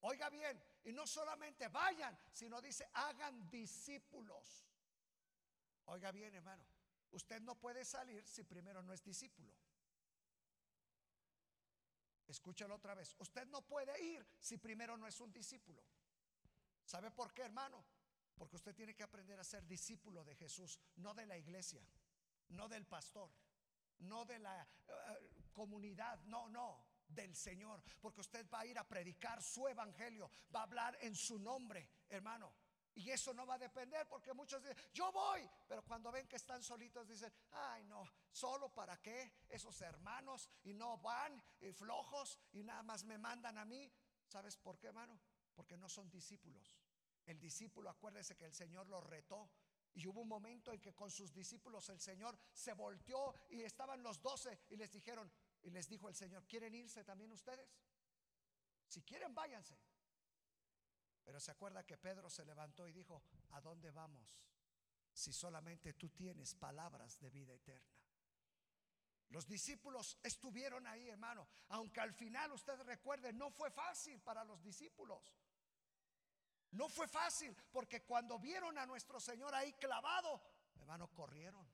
oiga 0.00 0.28
bien, 0.30 0.62
y 0.84 0.92
no 0.92 1.06
solamente 1.06 1.68
vayan, 1.68 2.16
sino 2.30 2.60
dice, 2.60 2.88
hagan 2.92 3.48
discípulos. 3.50 4.66
Oiga 5.86 6.12
bien, 6.12 6.34
hermano, 6.34 6.64
usted 7.10 7.40
no 7.40 7.58
puede 7.58 7.84
salir 7.84 8.26
si 8.26 8.44
primero 8.44 8.82
no 8.82 8.92
es 8.92 9.02
discípulo. 9.02 9.63
Escúchalo 12.26 12.74
otra 12.74 12.94
vez. 12.94 13.14
Usted 13.18 13.46
no 13.48 13.62
puede 13.62 14.02
ir 14.02 14.26
si 14.38 14.56
primero 14.58 14.96
no 14.96 15.06
es 15.06 15.20
un 15.20 15.32
discípulo. 15.32 15.82
¿Sabe 16.84 17.10
por 17.10 17.32
qué, 17.32 17.42
hermano? 17.42 17.84
Porque 18.34 18.56
usted 18.56 18.74
tiene 18.74 18.94
que 18.94 19.02
aprender 19.02 19.38
a 19.38 19.44
ser 19.44 19.66
discípulo 19.66 20.24
de 20.24 20.34
Jesús, 20.34 20.78
no 20.96 21.14
de 21.14 21.26
la 21.26 21.36
iglesia, 21.36 21.86
no 22.48 22.68
del 22.68 22.86
pastor, 22.86 23.30
no 24.00 24.24
de 24.24 24.38
la 24.38 24.62
eh, 24.62 25.30
comunidad, 25.52 26.18
no, 26.24 26.48
no, 26.48 26.84
del 27.08 27.34
Señor, 27.34 27.82
porque 28.00 28.20
usted 28.20 28.48
va 28.50 28.60
a 28.60 28.66
ir 28.66 28.78
a 28.78 28.88
predicar 28.88 29.42
su 29.42 29.68
evangelio, 29.68 30.30
va 30.54 30.60
a 30.60 30.64
hablar 30.64 30.98
en 31.00 31.14
su 31.14 31.38
nombre, 31.38 31.88
hermano. 32.08 32.52
Y 32.96 33.10
eso 33.10 33.34
no 33.34 33.44
va 33.44 33.54
a 33.54 33.58
depender 33.58 34.06
porque 34.08 34.32
muchos 34.32 34.62
dicen, 34.62 34.76
yo 34.92 35.10
voy, 35.10 35.48
pero 35.66 35.84
cuando 35.84 36.12
ven 36.12 36.28
que 36.28 36.36
están 36.36 36.62
solitos 36.62 37.08
dicen, 37.08 37.32
ay 37.50 37.84
no, 37.84 38.08
solo 38.30 38.72
para 38.72 39.00
qué 39.00 39.44
esos 39.48 39.80
hermanos 39.80 40.48
y 40.62 40.74
no 40.74 40.98
van 40.98 41.42
y 41.60 41.72
flojos 41.72 42.38
y 42.52 42.62
nada 42.62 42.82
más 42.84 43.04
me 43.04 43.18
mandan 43.18 43.58
a 43.58 43.64
mí. 43.64 43.90
¿Sabes 44.26 44.56
por 44.56 44.78
qué, 44.78 44.88
hermano? 44.88 45.18
Porque 45.54 45.76
no 45.76 45.88
son 45.88 46.08
discípulos. 46.08 46.76
El 47.26 47.40
discípulo, 47.40 47.90
acuérdese 47.90 48.36
que 48.36 48.44
el 48.44 48.54
Señor 48.54 48.86
los 48.88 49.02
retó. 49.04 49.50
Y 49.94 50.06
hubo 50.06 50.22
un 50.22 50.28
momento 50.28 50.72
en 50.72 50.80
que 50.80 50.94
con 50.94 51.10
sus 51.10 51.32
discípulos 51.32 51.88
el 51.88 52.00
Señor 52.00 52.36
se 52.52 52.72
volteó 52.74 53.34
y 53.50 53.62
estaban 53.62 54.02
los 54.02 54.20
doce 54.20 54.60
y 54.68 54.76
les 54.76 54.90
dijeron, 54.90 55.30
y 55.62 55.70
les 55.70 55.88
dijo 55.88 56.08
el 56.08 56.14
Señor, 56.14 56.44
¿quieren 56.46 56.74
irse 56.74 57.04
también 57.04 57.32
ustedes? 57.32 57.68
Si 58.86 59.02
quieren, 59.02 59.34
váyanse. 59.34 59.78
Pero 61.24 61.40
se 61.40 61.50
acuerda 61.50 61.86
que 61.86 61.96
Pedro 61.96 62.28
se 62.28 62.44
levantó 62.44 62.86
y 62.86 62.92
dijo, 62.92 63.22
¿a 63.50 63.60
dónde 63.60 63.90
vamos 63.90 64.38
si 65.12 65.32
solamente 65.32 65.94
tú 65.94 66.10
tienes 66.10 66.54
palabras 66.54 67.18
de 67.20 67.30
vida 67.30 67.54
eterna? 67.54 67.94
Los 69.30 69.46
discípulos 69.46 70.18
estuvieron 70.22 70.86
ahí, 70.86 71.08
hermano, 71.08 71.48
aunque 71.68 72.00
al 72.00 72.12
final 72.12 72.52
usted 72.52 72.80
recuerde, 72.82 73.32
no 73.32 73.50
fue 73.50 73.70
fácil 73.70 74.20
para 74.20 74.44
los 74.44 74.62
discípulos. 74.62 75.34
No 76.72 76.88
fue 76.88 77.08
fácil 77.08 77.56
porque 77.72 78.04
cuando 78.04 78.38
vieron 78.38 78.76
a 78.78 78.86
nuestro 78.86 79.18
Señor 79.18 79.54
ahí 79.54 79.72
clavado, 79.74 80.42
hermano, 80.76 81.08
corrieron. 81.12 81.66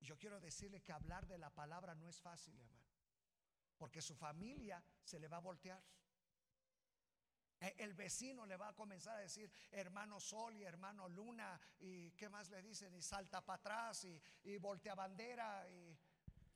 Yo 0.00 0.18
quiero 0.18 0.40
decirle 0.40 0.82
que 0.82 0.92
hablar 0.92 1.26
de 1.26 1.38
la 1.38 1.50
palabra 1.50 1.94
no 1.94 2.08
es 2.08 2.20
fácil, 2.20 2.58
hermano, 2.58 2.86
porque 3.76 4.00
su 4.00 4.16
familia 4.16 4.82
se 5.04 5.20
le 5.20 5.28
va 5.28 5.36
a 5.36 5.40
voltear. 5.40 5.82
E, 7.62 7.76
el 7.78 7.94
vecino 7.94 8.44
le 8.44 8.56
va 8.56 8.68
a 8.68 8.72
comenzar 8.74 9.16
a 9.18 9.20
decir 9.20 9.48
hermano 9.70 10.18
sol 10.18 10.56
y 10.56 10.64
hermano 10.64 11.08
luna 11.08 11.60
y 11.78 12.10
qué 12.12 12.28
más 12.28 12.50
le 12.50 12.60
dicen 12.60 12.92
y 12.92 13.00
salta 13.00 13.40
para 13.40 13.58
atrás 13.58 14.04
y, 14.04 14.58
voltea 14.58 14.96
bandera 14.96 15.64
y 15.70 15.96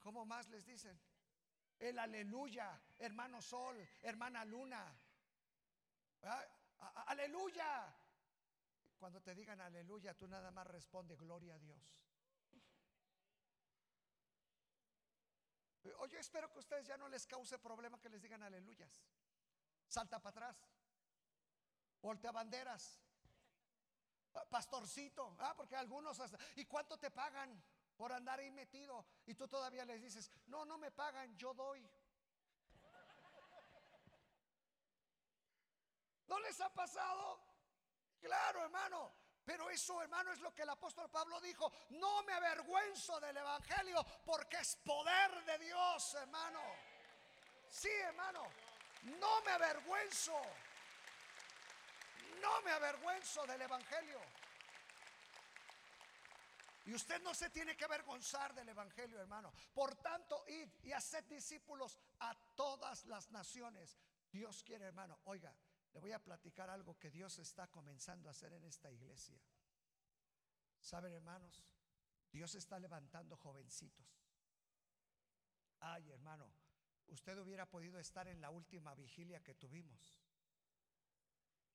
cómo 0.00 0.24
más 0.26 0.48
les 0.48 0.66
dicen 0.66 1.00
el 1.78 1.96
aleluya 1.96 2.80
hermano 2.98 3.40
sol 3.40 3.76
hermana 4.02 4.44
luna. 4.44 4.98
Aleluya. 7.06 7.94
Cuando 8.98 9.22
te 9.22 9.32
digan 9.32 9.60
aleluya 9.60 10.14
tú 10.14 10.26
nada 10.26 10.50
más 10.50 10.66
responde 10.66 11.14
gloria 11.14 11.54
a 11.54 11.58
Dios 11.60 11.96
Oye, 15.98 16.18
espero 16.18 16.50
que 16.50 16.58
ustedes 16.58 16.84
ya 16.84 16.96
no 16.96 17.08
les 17.08 17.28
cause 17.28 17.60
problema 17.60 18.00
que 18.00 18.08
les 18.08 18.20
digan 18.20 18.42
aleluyas. 18.42 19.04
Salta 19.86 20.18
para 20.20 20.30
atrás. 20.30 20.75
Voltea 22.06 22.30
banderas. 22.30 23.00
Pastorcito. 24.48 25.36
Ah, 25.40 25.54
porque 25.56 25.74
algunos 25.74 26.22
¿Y 26.54 26.64
cuánto 26.66 26.96
te 26.98 27.10
pagan? 27.10 27.60
por 27.96 28.12
andar 28.12 28.38
ahí 28.38 28.50
metido 28.50 29.06
y 29.24 29.34
tú 29.34 29.48
todavía 29.48 29.84
les 29.86 30.02
dices, 30.02 30.30
no, 30.48 30.66
no 30.66 30.76
me 30.76 30.90
pagan, 30.90 31.34
yo 31.38 31.54
doy. 31.54 31.90
¿No 36.26 36.38
les 36.40 36.60
ha 36.60 36.68
pasado? 36.74 37.40
Claro, 38.20 38.64
hermano. 38.64 39.12
Pero 39.44 39.70
eso, 39.70 40.02
hermano, 40.02 40.30
es 40.32 40.40
lo 40.40 40.54
que 40.54 40.62
el 40.62 40.68
apóstol 40.68 41.10
Pablo 41.10 41.40
dijo. 41.40 41.72
No 41.90 42.22
me 42.24 42.34
avergüenzo 42.34 43.18
del 43.18 43.36
Evangelio 43.36 44.04
porque 44.24 44.58
es 44.58 44.76
poder 44.76 45.44
de 45.44 45.58
Dios, 45.58 46.14
hermano. 46.14 46.60
Sí, 47.68 47.88
hermano. 47.88 48.42
No 49.02 49.40
me 49.42 49.52
avergüenzo. 49.52 50.38
No 52.40 52.62
me 52.62 52.70
avergüenzo 52.70 53.46
del 53.46 53.62
Evangelio. 53.62 54.20
Y 56.86 56.94
usted 56.94 57.20
no 57.22 57.34
se 57.34 57.50
tiene 57.50 57.76
que 57.76 57.84
avergonzar 57.84 58.54
del 58.54 58.68
Evangelio, 58.68 59.20
hermano. 59.20 59.52
Por 59.74 59.96
tanto, 59.96 60.44
id 60.46 60.68
y 60.84 60.92
haced 60.92 61.24
discípulos 61.24 61.98
a 62.20 62.32
todas 62.54 63.04
las 63.06 63.30
naciones. 63.32 63.98
Dios 64.30 64.62
quiere, 64.62 64.84
hermano. 64.84 65.18
Oiga, 65.24 65.52
le 65.92 66.00
voy 66.00 66.12
a 66.12 66.22
platicar 66.22 66.70
algo 66.70 66.96
que 66.98 67.10
Dios 67.10 67.38
está 67.38 67.66
comenzando 67.68 68.28
a 68.28 68.32
hacer 68.32 68.52
en 68.52 68.64
esta 68.64 68.90
iglesia. 68.92 69.40
¿Saben, 70.80 71.12
hermanos? 71.12 71.64
Dios 72.30 72.54
está 72.54 72.78
levantando 72.78 73.36
jovencitos. 73.36 74.06
Ay, 75.80 76.10
hermano, 76.10 76.52
usted 77.08 77.36
hubiera 77.38 77.68
podido 77.68 77.98
estar 77.98 78.28
en 78.28 78.40
la 78.40 78.50
última 78.50 78.94
vigilia 78.94 79.42
que 79.42 79.54
tuvimos. 79.54 80.14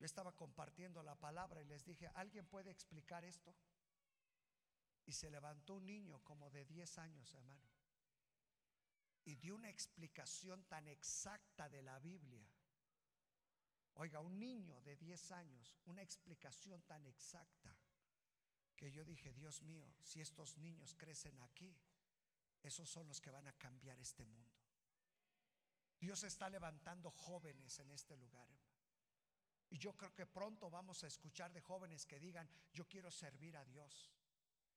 Yo 0.02 0.08
estaba 0.08 0.36
compartiendo 0.36 1.04
la 1.04 1.14
palabra 1.14 1.62
y 1.62 1.66
les 1.66 1.86
dije, 1.86 2.08
¿alguien 2.16 2.47
puede 2.47 2.72
explicar 2.72 3.24
esto? 3.24 3.56
Y 5.06 5.12
se 5.12 5.30
levantó 5.30 5.76
un 5.76 5.86
niño 5.86 6.24
como 6.24 6.49
de 6.49 6.66
10 6.66 6.97
años, 6.97 7.32
hermano. 7.36 7.70
Y 9.26 9.36
dio 9.36 9.54
una 9.54 9.70
explicación 9.70 10.64
tan 10.64 10.88
exacta 10.88 11.70
de 11.70 11.84
la 11.84 11.99
Biblia. 11.99 12.43
Oiga, 13.93 14.22
un 14.22 14.39
niño 14.39 14.82
de 14.82 14.95
10 14.95 15.34
años, 15.34 15.78
una 15.86 16.02
explicación 16.02 16.82
tan 16.82 17.06
exacta 17.06 17.78
que 18.76 18.91
yo 18.91 19.06
dije, 19.06 19.32
Dios 19.34 19.62
mío, 19.62 19.88
si 20.02 20.20
estos 20.20 20.58
niños 20.58 20.95
crecen 20.95 21.39
aquí, 21.41 21.78
esos 22.64 22.89
son 22.89 23.08
los 23.08 23.22
que 23.22 23.30
van 23.30 23.47
a 23.47 23.54
cambiar 23.54 23.99
este 23.99 24.26
mundo. 24.26 24.58
Dios 25.99 26.24
está 26.24 26.49
levantando 26.49 27.12
jóvenes 27.12 27.78
en 27.78 27.91
este 27.91 28.18
lugar. 28.18 28.49
Y 29.72 29.78
yo 29.78 29.95
creo 29.95 30.13
que 30.13 30.26
pronto 30.26 30.69
vamos 30.69 31.01
a 31.03 31.07
escuchar 31.07 31.51
de 31.53 31.61
jóvenes 31.61 32.05
que 32.05 32.19
digan, 32.19 32.47
yo 32.74 32.86
quiero 32.88 33.09
servir 33.09 33.55
a 33.55 33.63
Dios. 33.63 34.11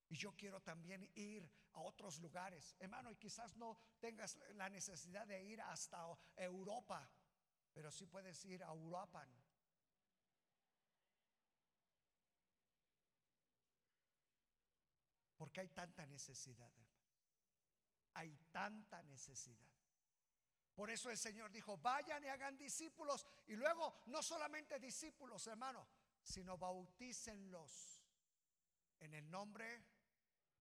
Y 0.08 0.16
yo 0.16 0.36
quiero 0.36 0.62
también 0.62 1.10
ir 1.16 1.50
a 1.72 1.80
otros 1.80 2.20
lugares. 2.20 2.76
Hermano, 2.78 3.10
y 3.10 3.16
quizás 3.16 3.56
no 3.56 3.76
tengas 3.98 4.38
la 4.54 4.68
necesidad 4.70 5.26
de 5.26 5.42
ir 5.42 5.60
hasta 5.62 6.16
Europa, 6.36 7.10
pero 7.72 7.90
sí 7.90 8.06
puedes 8.06 8.44
ir 8.44 8.62
a 8.62 8.72
Uruapan. 8.72 9.28
Porque 15.36 15.60
hay 15.60 15.68
tanta 15.70 16.06
necesidad, 16.06 16.72
Hay 18.14 18.38
tanta 18.52 19.02
necesidad. 19.02 19.73
Por 20.74 20.90
eso 20.90 21.10
el 21.10 21.18
Señor 21.18 21.52
dijo, 21.52 21.78
vayan 21.78 22.24
y 22.24 22.28
hagan 22.28 22.56
discípulos. 22.56 23.26
Y 23.46 23.54
luego, 23.54 24.02
no 24.06 24.22
solamente 24.22 24.78
discípulos, 24.80 25.46
hermano, 25.46 25.86
sino 26.22 26.58
bautícenlos 26.58 28.02
en 28.98 29.14
el 29.14 29.30
nombre 29.30 29.84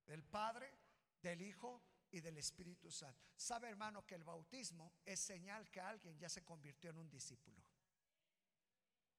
del 0.06 0.22
Padre, 0.22 0.72
del 1.20 1.42
Hijo 1.42 1.82
y 2.10 2.20
del 2.20 2.38
Espíritu 2.38 2.90
Santo. 2.92 3.32
Sabe, 3.36 3.68
hermano, 3.68 4.06
que 4.06 4.14
el 4.14 4.22
bautismo 4.22 4.92
es 5.04 5.18
señal 5.18 5.68
que 5.70 5.80
alguien 5.80 6.16
ya 6.16 6.28
se 6.28 6.44
convirtió 6.44 6.90
en 6.90 6.98
un 6.98 7.10
discípulo. 7.10 7.60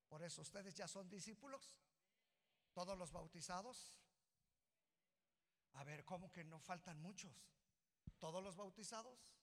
Por 0.07 0.23
eso, 0.23 0.43
¿ustedes 0.43 0.75
ya 0.75 0.87
son 0.87 1.09
discípulos? 1.09 1.77
¿Todos 2.71 2.97
los 2.97 3.11
bautizados? 3.11 3.97
A 5.73 5.83
ver, 5.83 6.05
¿cómo 6.05 6.31
que 6.31 6.45
no 6.45 6.59
faltan 6.59 7.01
muchos? 7.01 7.33
¿Todos 8.17 8.41
los 8.41 8.55
bautizados? 8.55 9.35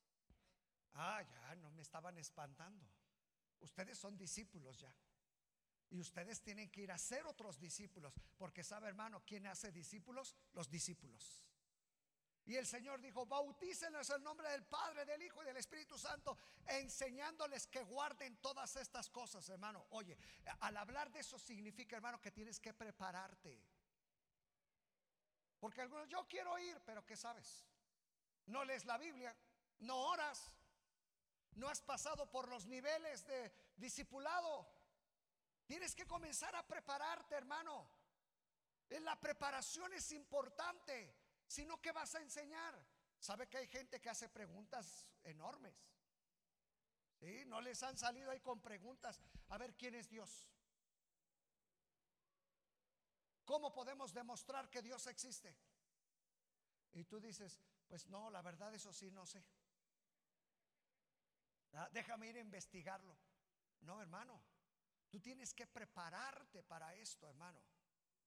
Ah, 0.94 1.22
ya, 1.22 1.54
no 1.56 1.70
me 1.70 1.82
estaban 1.82 2.16
espantando. 2.18 2.86
Ustedes 3.60 3.98
son 3.98 4.16
discípulos 4.16 4.80
ya. 4.80 4.94
Y 5.90 6.00
ustedes 6.00 6.40
tienen 6.42 6.70
que 6.70 6.82
ir 6.82 6.92
a 6.92 6.98
ser 6.98 7.26
otros 7.26 7.58
discípulos. 7.58 8.12
Porque 8.36 8.64
sabe, 8.64 8.88
hermano, 8.88 9.22
¿quién 9.24 9.46
hace 9.46 9.70
discípulos? 9.70 10.34
Los 10.52 10.68
discípulos. 10.70 11.46
Y 12.44 12.56
el 12.56 12.66
Señor 12.66 13.00
dijo, 13.00 13.24
bautícenles 13.24 14.10
el 14.10 14.22
nombre 14.22 14.48
del 14.50 14.64
Padre, 14.64 15.04
del 15.04 15.22
Hijo 15.22 15.42
y 15.42 15.46
del 15.46 15.56
Espíritu 15.58 15.96
Santo, 15.96 16.36
enseñándoles 16.66 17.68
que 17.68 17.84
guarden 17.84 18.36
todas 18.38 18.74
estas 18.76 19.08
cosas, 19.10 19.48
hermano. 19.48 19.86
Oye, 19.90 20.18
al 20.60 20.76
hablar 20.76 21.12
de 21.12 21.20
eso 21.20 21.38
significa, 21.38 21.96
hermano, 21.96 22.20
que 22.20 22.32
tienes 22.32 22.58
que 22.58 22.74
prepararte. 22.74 23.62
Porque 25.60 25.82
algunos, 25.82 26.08
yo 26.08 26.26
quiero 26.26 26.58
ir, 26.58 26.80
pero 26.84 27.06
¿qué 27.06 27.16
sabes? 27.16 27.64
No 28.46 28.64
lees 28.64 28.84
la 28.86 28.98
Biblia, 28.98 29.36
no 29.78 29.96
oras, 29.96 30.52
no 31.54 31.68
has 31.68 31.82
pasado 31.82 32.30
por 32.30 32.48
los 32.48 32.66
niveles 32.66 33.26
de 33.26 33.52
discipulado. 33.76 34.68
Tienes 35.66 35.94
que 35.94 36.06
comenzar 36.06 36.54
a 36.56 36.66
prepararte, 36.66 37.34
hermano. 37.34 37.88
La 38.88 39.18
preparación 39.18 39.92
es 39.94 40.12
importante, 40.12 41.14
sino 41.46 41.80
que 41.80 41.92
vas 41.92 42.14
a 42.14 42.20
enseñar. 42.20 42.74
¿Sabe 43.18 43.48
que 43.48 43.58
hay 43.58 43.66
gente 43.66 44.00
que 44.00 44.10
hace 44.10 44.28
preguntas 44.28 45.08
enormes? 45.22 45.74
¿Sí? 47.20 47.44
No 47.46 47.60
les 47.60 47.82
han 47.82 47.96
salido 47.96 48.30
ahí 48.30 48.40
con 48.40 48.60
preguntas. 48.60 49.20
A 49.48 49.58
ver, 49.58 49.76
¿quién 49.76 49.94
es 49.94 50.08
Dios? 50.08 50.48
¿Cómo 53.44 53.72
podemos 53.72 54.12
demostrar 54.12 54.68
que 54.70 54.82
Dios 54.82 55.06
existe? 55.06 55.56
Y 56.92 57.04
tú 57.04 57.20
dices, 57.20 57.60
pues 57.86 58.06
no, 58.08 58.30
la 58.30 58.42
verdad 58.42 58.74
eso 58.74 58.92
sí 58.92 59.10
no 59.10 59.26
sé. 59.26 59.42
Ah, 61.72 61.88
déjame 61.92 62.28
ir 62.28 62.36
a 62.36 62.40
investigarlo. 62.40 63.16
No, 63.80 64.00
hermano. 64.00 64.40
Tú 65.10 65.20
tienes 65.20 65.52
que 65.52 65.66
prepararte 65.66 66.62
para 66.62 66.94
esto, 66.94 67.28
hermano. 67.28 67.62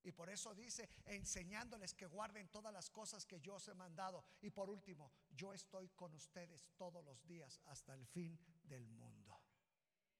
Y 0.03 0.11
por 0.11 0.29
eso 0.29 0.53
dice, 0.53 0.87
enseñándoles 1.05 1.95
que 1.95 2.05
guarden 2.05 2.47
todas 2.49 2.71
las 2.71 2.91
cosas 2.91 3.25
que 3.25 3.41
yo 3.41 3.55
os 3.55 3.67
he 3.67 3.73
mandado. 3.73 4.23
Y 4.41 4.51
por 4.51 4.69
último, 4.69 5.11
yo 5.31 5.51
estoy 5.51 5.89
con 5.89 6.13
ustedes 6.13 6.69
todos 6.77 7.03
los 7.03 7.25
días 7.25 7.59
hasta 7.65 7.95
el 7.95 8.05
fin 8.05 8.39
del 8.63 8.87
mundo. 8.87 9.35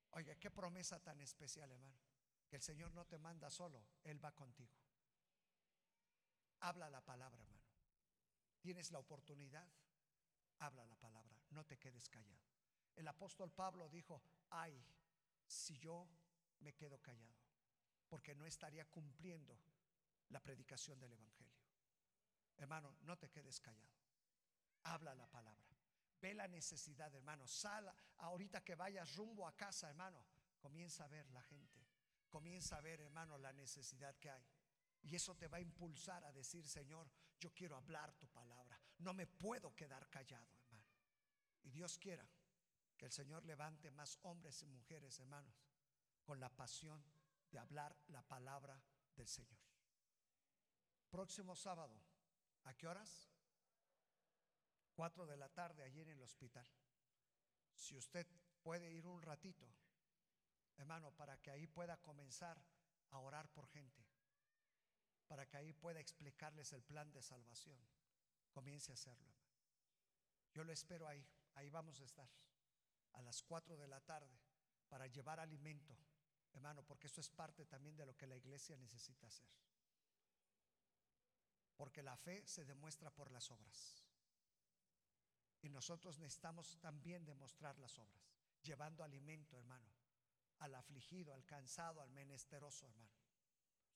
Oye, 0.09 0.38
qué 0.39 0.49
promesa 0.49 0.99
tan 1.03 1.21
especial, 1.21 1.71
hermano. 1.71 1.99
Que 2.47 2.55
el 2.55 2.63
Señor 2.63 2.93
no 2.93 3.05
te 3.05 3.19
manda 3.19 3.49
solo, 3.51 3.86
Él 4.03 4.23
va 4.23 4.32
contigo. 4.32 4.73
Habla 6.61 6.89
la 6.89 7.01
palabra, 7.01 7.43
hermano. 7.43 7.69
Tienes 8.59 8.91
la 8.91 8.97
oportunidad, 8.97 9.69
habla 10.57 10.84
la 10.86 10.95
palabra, 10.95 11.38
no 11.51 11.63
te 11.63 11.78
quedes 11.78 12.09
callado. 12.09 12.55
El 12.95 13.07
apóstol 13.07 13.51
Pablo 13.51 13.89
dijo, 13.89 14.21
ay, 14.49 14.81
si 15.45 15.77
yo 15.77 16.07
me 16.59 16.73
quedo 16.73 16.99
callado, 16.99 17.35
porque 18.07 18.35
no 18.35 18.45
estaría 18.45 18.85
cumpliendo 18.85 19.59
la 20.29 20.39
predicación 20.39 20.99
del 20.99 21.13
Evangelio. 21.13 21.53
Hermano, 22.57 22.95
no 23.01 23.17
te 23.17 23.29
quedes 23.29 23.59
callado. 23.59 23.93
Habla 24.83 25.13
la 25.15 25.27
palabra. 25.27 25.65
Ve 26.21 26.33
la 26.33 26.47
necesidad, 26.47 27.13
hermano. 27.13 27.47
Sal 27.47 27.93
ahorita 28.17 28.63
que 28.63 28.75
vayas 28.75 29.15
rumbo 29.15 29.47
a 29.47 29.55
casa, 29.55 29.89
hermano. 29.89 30.25
Comienza 30.59 31.03
a 31.03 31.07
ver 31.07 31.29
la 31.31 31.41
gente. 31.43 31.85
Comienza 32.29 32.77
a 32.77 32.81
ver, 32.81 33.01
hermano, 33.01 33.37
la 33.37 33.51
necesidad 33.53 34.15
que 34.17 34.29
hay. 34.29 34.45
Y 35.03 35.15
eso 35.15 35.35
te 35.35 35.47
va 35.47 35.57
a 35.57 35.61
impulsar 35.61 36.23
a 36.23 36.31
decir, 36.31 36.67
Señor, 36.67 37.11
yo 37.39 37.53
quiero 37.53 37.75
hablar 37.75 38.13
tu 38.13 38.27
palabra. 38.29 38.79
No 38.99 39.13
me 39.13 39.27
puedo 39.27 39.75
quedar 39.75 40.09
callado, 40.09 40.55
hermano. 40.55 40.87
Y 41.63 41.71
Dios 41.71 41.97
quiera 41.97 42.27
que 42.97 43.05
el 43.05 43.11
Señor 43.11 43.45
levante 43.45 43.91
más 43.91 44.19
hombres 44.23 44.61
y 44.63 44.67
mujeres, 44.67 45.19
hermanos, 45.19 45.63
con 46.23 46.39
la 46.39 46.49
pasión 46.49 47.03
de 47.51 47.59
hablar 47.59 47.95
la 48.07 48.21
palabra 48.21 48.81
del 49.15 49.27
Señor. 49.27 49.59
Próximo 51.09 51.55
sábado, 51.55 52.01
¿a 52.63 52.73
qué 52.73 52.87
horas? 52.87 53.29
Cuatro 54.93 55.25
de 55.25 55.37
la 55.37 55.49
tarde 55.49 55.83
allí 55.83 56.01
en 56.01 56.09
el 56.09 56.21
hospital. 56.21 56.67
Si 57.73 57.95
usted 57.95 58.25
puede 58.61 58.91
ir 58.91 59.05
un 59.05 59.21
ratito, 59.21 59.67
hermano, 60.77 61.11
para 61.11 61.37
que 61.37 61.51
ahí 61.51 61.67
pueda 61.67 61.97
comenzar 61.97 62.61
a 63.11 63.19
orar 63.19 63.49
por 63.49 63.67
gente, 63.67 64.05
para 65.27 65.45
que 65.45 65.57
ahí 65.57 65.73
pueda 65.73 65.99
explicarles 65.99 66.71
el 66.73 66.83
plan 66.83 67.11
de 67.11 67.21
salvación, 67.21 67.79
comience 68.51 68.91
a 68.91 68.95
hacerlo. 68.95 69.33
Yo 70.53 70.63
lo 70.63 70.71
espero 70.71 71.07
ahí, 71.07 71.27
ahí 71.55 71.69
vamos 71.69 71.99
a 71.99 72.05
estar 72.05 72.29
a 73.16 73.22
las 73.22 73.41
4 73.43 73.78
de 73.78 73.88
la 73.88 73.99
tarde 74.01 74.38
para 74.88 75.07
llevar 75.07 75.39
alimento, 75.39 75.97
hermano, 76.53 76.84
porque 76.84 77.07
eso 77.07 77.22
es 77.22 77.30
parte 77.30 77.66
también 77.66 77.95
de 77.95 78.05
lo 78.05 78.16
que 78.16 78.28
la 78.28 78.36
iglesia 78.36 78.78
necesita 78.78 79.28
hacer. 79.28 79.47
Porque 81.76 82.01
la 82.01 82.16
fe 82.16 82.45
se 82.47 82.66
demuestra 82.66 83.11
por 83.11 83.32
las 83.32 83.51
obras. 83.51 84.03
Y 85.61 85.70
nosotros 85.70 86.20
necesitamos 86.20 86.78
también 86.80 87.26
demostrar 87.26 87.78
las 87.80 87.97
obras, 87.99 88.24
llevando 88.61 89.03
alimento, 89.03 89.57
hermano, 89.57 89.91
al 90.59 90.76
afligido, 90.76 91.34
al 91.34 91.45
cansado, 91.45 92.01
al 92.01 92.11
menesteroso, 92.11 92.88
hermano. 92.88 93.11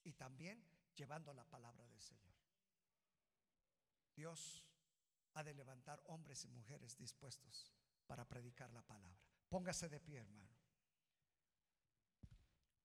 Y 0.03 0.13
también 0.13 0.63
llevando 0.95 1.33
la 1.33 1.45
palabra 1.45 1.87
del 1.87 2.01
Señor. 2.01 2.33
Dios 4.15 4.65
ha 5.35 5.43
de 5.43 5.53
levantar 5.53 6.01
hombres 6.07 6.43
y 6.43 6.49
mujeres 6.49 6.97
dispuestos 6.97 7.71
para 8.09 8.25
predicar 8.25 8.71
la 8.71 8.81
palabra. 8.81 9.21
Póngase 9.47 9.87
de 9.87 9.99
pie, 9.99 10.17
hermano. 10.17 10.49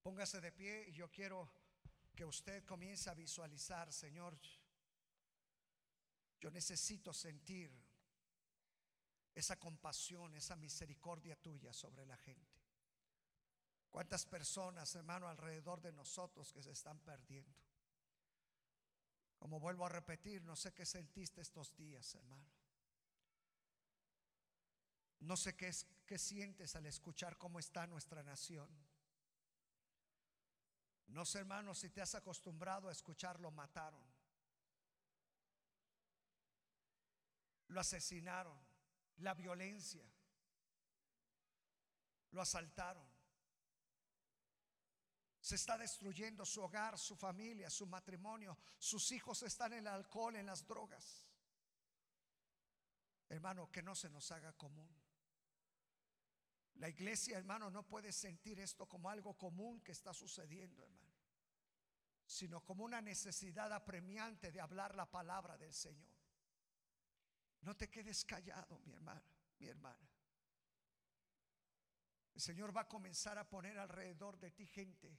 Póngase 0.02 0.38
de 0.38 0.52
pie 0.52 0.84
y 0.88 0.92
yo 0.92 1.10
quiero 1.10 1.50
que 2.14 2.26
usted 2.26 2.62
comience 2.66 3.08
a 3.08 3.14
visualizar, 3.14 3.90
Señor, 3.90 4.38
yo 6.38 6.50
necesito 6.50 7.14
sentir 7.14 7.72
esa 9.34 9.58
compasión, 9.58 10.34
esa 10.34 10.56
misericordia 10.56 11.36
tuya 11.36 11.72
sobre 11.72 12.04
la 12.04 12.18
gente. 12.18 12.52
¿Cuántas 13.88 14.26
personas, 14.26 14.94
hermano, 14.94 15.26
alrededor 15.26 15.80
de 15.80 15.92
nosotros 15.92 16.52
que 16.52 16.62
se 16.62 16.72
están 16.72 16.98
perdiendo? 17.00 17.56
Como 19.38 19.58
vuelvo 19.58 19.86
a 19.86 19.88
repetir, 19.88 20.42
no 20.42 20.54
sé 20.54 20.74
qué 20.74 20.84
sentiste 20.84 21.40
estos 21.40 21.74
días, 21.74 22.14
hermano. 22.14 22.63
No 25.24 25.36
sé 25.38 25.56
qué, 25.56 25.68
es, 25.68 25.86
qué 26.06 26.18
sientes 26.18 26.76
al 26.76 26.84
escuchar 26.86 27.38
cómo 27.38 27.58
está 27.58 27.86
nuestra 27.86 28.22
nación. 28.22 28.68
No 31.06 31.24
sé, 31.24 31.38
hermano, 31.38 31.74
si 31.74 31.88
te 31.88 32.02
has 32.02 32.14
acostumbrado 32.14 32.88
a 32.88 32.92
escuchar 32.92 33.40
lo 33.40 33.50
mataron. 33.50 34.02
Lo 37.68 37.80
asesinaron, 37.80 38.58
la 39.16 39.32
violencia. 39.32 40.04
Lo 42.32 42.42
asaltaron. 42.42 43.06
Se 45.40 45.54
está 45.54 45.78
destruyendo 45.78 46.44
su 46.44 46.62
hogar, 46.62 46.98
su 46.98 47.16
familia, 47.16 47.70
su 47.70 47.86
matrimonio. 47.86 48.58
Sus 48.78 49.10
hijos 49.12 49.42
están 49.42 49.72
en 49.72 49.80
el 49.80 49.86
alcohol, 49.86 50.36
en 50.36 50.46
las 50.46 50.66
drogas. 50.66 51.24
Hermano, 53.30 53.70
que 53.70 53.82
no 53.82 53.94
se 53.94 54.10
nos 54.10 54.30
haga 54.30 54.52
común. 54.52 55.03
La 56.84 56.90
iglesia, 56.90 57.38
hermano, 57.38 57.70
no 57.70 57.82
puede 57.82 58.12
sentir 58.12 58.60
esto 58.60 58.86
como 58.86 59.08
algo 59.08 59.38
común 59.38 59.80
que 59.80 59.92
está 59.92 60.12
sucediendo, 60.12 60.84
hermano, 60.84 61.14
sino 62.26 62.62
como 62.62 62.84
una 62.84 63.00
necesidad 63.00 63.72
apremiante 63.72 64.52
de 64.52 64.60
hablar 64.60 64.94
la 64.94 65.10
palabra 65.10 65.56
del 65.56 65.72
Señor. 65.72 66.12
No 67.62 67.74
te 67.74 67.88
quedes 67.88 68.26
callado, 68.26 68.78
mi 68.80 68.92
hermano, 68.92 69.24
mi 69.60 69.66
hermana. 69.66 70.10
El 72.34 72.42
Señor 72.42 72.76
va 72.76 72.82
a 72.82 72.88
comenzar 72.88 73.38
a 73.38 73.48
poner 73.48 73.78
alrededor 73.78 74.38
de 74.38 74.50
ti 74.50 74.66
gente 74.66 75.18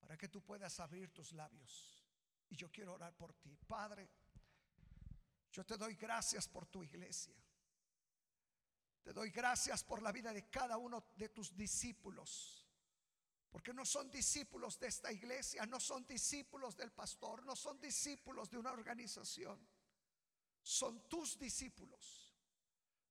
para 0.00 0.16
que 0.16 0.28
tú 0.28 0.42
puedas 0.42 0.80
abrir 0.80 1.12
tus 1.12 1.30
labios. 1.30 2.04
Y 2.48 2.56
yo 2.56 2.68
quiero 2.72 2.94
orar 2.94 3.16
por 3.16 3.32
ti. 3.34 3.56
Padre, 3.64 4.10
yo 5.52 5.64
te 5.64 5.76
doy 5.76 5.94
gracias 5.94 6.48
por 6.48 6.66
tu 6.66 6.82
iglesia. 6.82 7.40
Te 9.02 9.12
doy 9.12 9.30
gracias 9.30 9.82
por 9.82 10.02
la 10.02 10.12
vida 10.12 10.32
de 10.32 10.48
cada 10.48 10.76
uno 10.76 11.04
de 11.16 11.28
tus 11.30 11.56
discípulos. 11.56 12.66
Porque 13.50 13.74
no 13.74 13.84
son 13.84 14.10
discípulos 14.10 14.78
de 14.78 14.86
esta 14.86 15.10
iglesia, 15.10 15.66
no 15.66 15.80
son 15.80 16.06
discípulos 16.06 16.76
del 16.76 16.92
pastor, 16.92 17.44
no 17.44 17.56
son 17.56 17.80
discípulos 17.80 18.48
de 18.48 18.58
una 18.58 18.72
organización. 18.72 19.58
Son 20.62 21.08
tus 21.08 21.38
discípulos. 21.38 22.32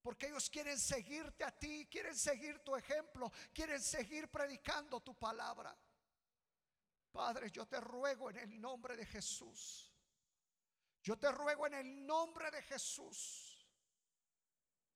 Porque 0.02 0.28
ellos 0.28 0.50
quieren 0.50 0.80
seguirte 0.80 1.44
a 1.44 1.52
ti, 1.52 1.88
quieren 1.92 2.16
seguir 2.16 2.60
tu 2.60 2.76
ejemplo, 2.76 3.32
quieren 3.54 3.82
seguir 3.82 4.30
predicando 4.30 5.02
tu 5.02 5.14
palabra. 5.18 5.78
Padre, 7.12 7.52
yo 7.52 7.68
te 7.68 7.82
ruego 7.82 8.30
en 8.30 8.38
el 8.38 8.62
nombre 8.62 8.96
de 8.96 9.06
Jesús. 9.06 9.92
Yo 11.02 11.18
te 11.18 11.32
ruego 11.32 11.68
en 11.68 11.74
el 11.74 12.06
nombre 12.06 12.50
de 12.52 12.62
Jesús. 12.62 13.49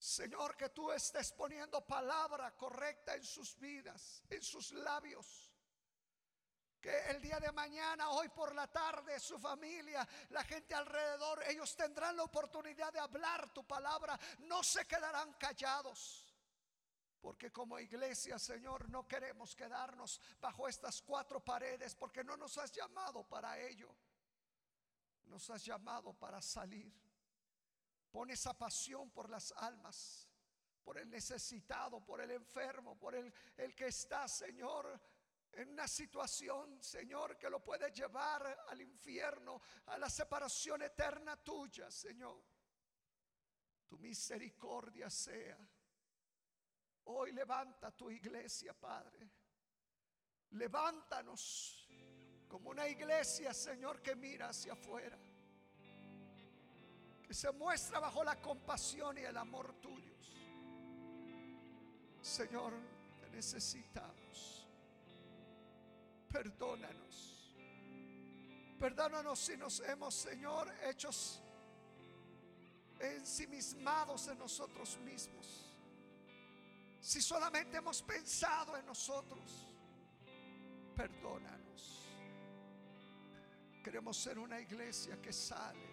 Señor, 0.03 0.57
que 0.57 0.67
tú 0.67 0.91
estés 0.91 1.31
poniendo 1.31 1.79
palabra 1.87 2.53
correcta 2.57 3.15
en 3.15 3.23
sus 3.23 3.57
vidas, 3.57 4.21
en 4.29 4.41
sus 4.41 4.73
labios. 4.73 5.49
Que 6.81 7.09
el 7.11 7.21
día 7.21 7.39
de 7.39 7.53
mañana, 7.53 8.09
hoy 8.09 8.27
por 8.27 8.53
la 8.53 8.67
tarde, 8.67 9.17
su 9.17 9.39
familia, 9.39 10.05
la 10.31 10.43
gente 10.43 10.75
alrededor, 10.75 11.41
ellos 11.47 11.73
tendrán 11.77 12.17
la 12.17 12.23
oportunidad 12.23 12.91
de 12.91 12.99
hablar 12.99 13.53
tu 13.53 13.65
palabra. 13.65 14.19
No 14.39 14.61
se 14.61 14.85
quedarán 14.85 15.31
callados. 15.35 16.35
Porque 17.21 17.53
como 17.53 17.79
iglesia, 17.79 18.37
Señor, 18.37 18.89
no 18.89 19.07
queremos 19.07 19.55
quedarnos 19.55 20.19
bajo 20.41 20.67
estas 20.67 21.01
cuatro 21.01 21.39
paredes 21.39 21.95
porque 21.95 22.25
no 22.25 22.35
nos 22.35 22.57
has 22.57 22.73
llamado 22.73 23.23
para 23.23 23.57
ello. 23.57 23.95
Nos 25.27 25.49
has 25.49 25.63
llamado 25.63 26.11
para 26.11 26.41
salir. 26.41 26.93
Pon 28.13 28.29
esa 28.29 28.53
pasión 28.55 29.09
por 29.09 29.27
las 29.27 29.51
almas, 29.57 30.29
por 30.83 30.99
el 30.99 31.09
necesitado, 31.09 32.05
por 32.05 32.21
el 32.21 32.29
enfermo, 32.29 32.95
por 32.97 33.15
el, 33.15 33.33
el 33.57 33.73
que 33.73 33.87
está, 33.87 34.27
Señor, 34.27 35.01
en 35.51 35.69
una 35.69 35.87
situación, 35.87 36.81
Señor, 36.83 37.39
que 37.39 37.49
lo 37.49 37.63
puede 37.63 37.91
llevar 37.91 38.65
al 38.69 38.81
infierno, 38.81 39.59
a 39.87 39.97
la 39.97 40.11
separación 40.11 40.83
eterna 40.83 41.37
tuya, 41.37 41.89
Señor. 41.89 42.45
Tu 43.87 43.97
misericordia 43.97 45.09
sea 45.09 45.57
Hoy 47.05 47.31
levanta 47.31 47.91
tu 47.91 48.09
iglesia, 48.09 48.73
Padre. 48.73 49.29
Levántanos 50.51 51.89
como 52.47 52.69
una 52.69 52.87
iglesia, 52.87 53.53
Señor, 53.53 54.01
que 54.01 54.15
mira 54.15 54.49
hacia 54.49 54.73
afuera. 54.73 55.17
Que 57.25 57.33
se 57.33 57.51
muestra 57.51 57.99
bajo 57.99 58.23
la 58.23 58.39
compasión 58.41 59.17
y 59.17 59.21
el 59.21 59.37
amor 59.37 59.73
tuyos. 59.81 60.41
Señor, 62.21 62.73
te 63.19 63.29
necesitamos. 63.29 64.67
Perdónanos. 66.29 67.55
Perdónanos 68.79 69.39
si 69.39 69.55
nos 69.55 69.79
hemos, 69.81 70.13
Señor, 70.13 70.73
hechos 70.83 71.41
ensimismados 72.99 74.27
en 74.27 74.37
nosotros 74.39 74.97
mismos 74.99 75.73
si 77.03 77.21
solamente 77.21 77.75
hemos 77.75 78.01
pensado 78.01 78.77
en 78.77 78.85
nosotros, 78.85 79.67
perdónanos. 80.95 82.07
Queremos 83.83 84.15
ser 84.15 84.39
una 84.39 84.61
iglesia 84.61 85.21
que 85.21 85.33
sale, 85.33 85.92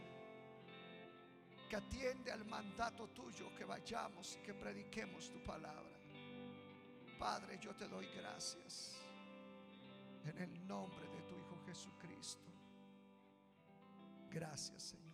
que 1.70 1.76
atiende 1.76 2.32
al 2.32 2.44
mandato 2.46 3.06
tuyo, 3.10 3.54
que 3.54 3.64
vayamos 3.64 4.40
que 4.44 4.52
prediquemos 4.52 5.30
tu 5.30 5.40
palabra. 5.44 6.00
Padre, 7.16 7.58
yo 7.60 7.76
te 7.76 7.86
doy 7.86 8.08
gracias 8.08 8.96
en 10.24 10.36
el 10.38 10.66
nombre 10.66 11.06
de 11.06 11.22
tu 11.22 11.36
Hijo 11.38 11.62
Jesucristo. 11.66 12.50
Gracias, 14.32 14.82
Señor. 14.82 15.09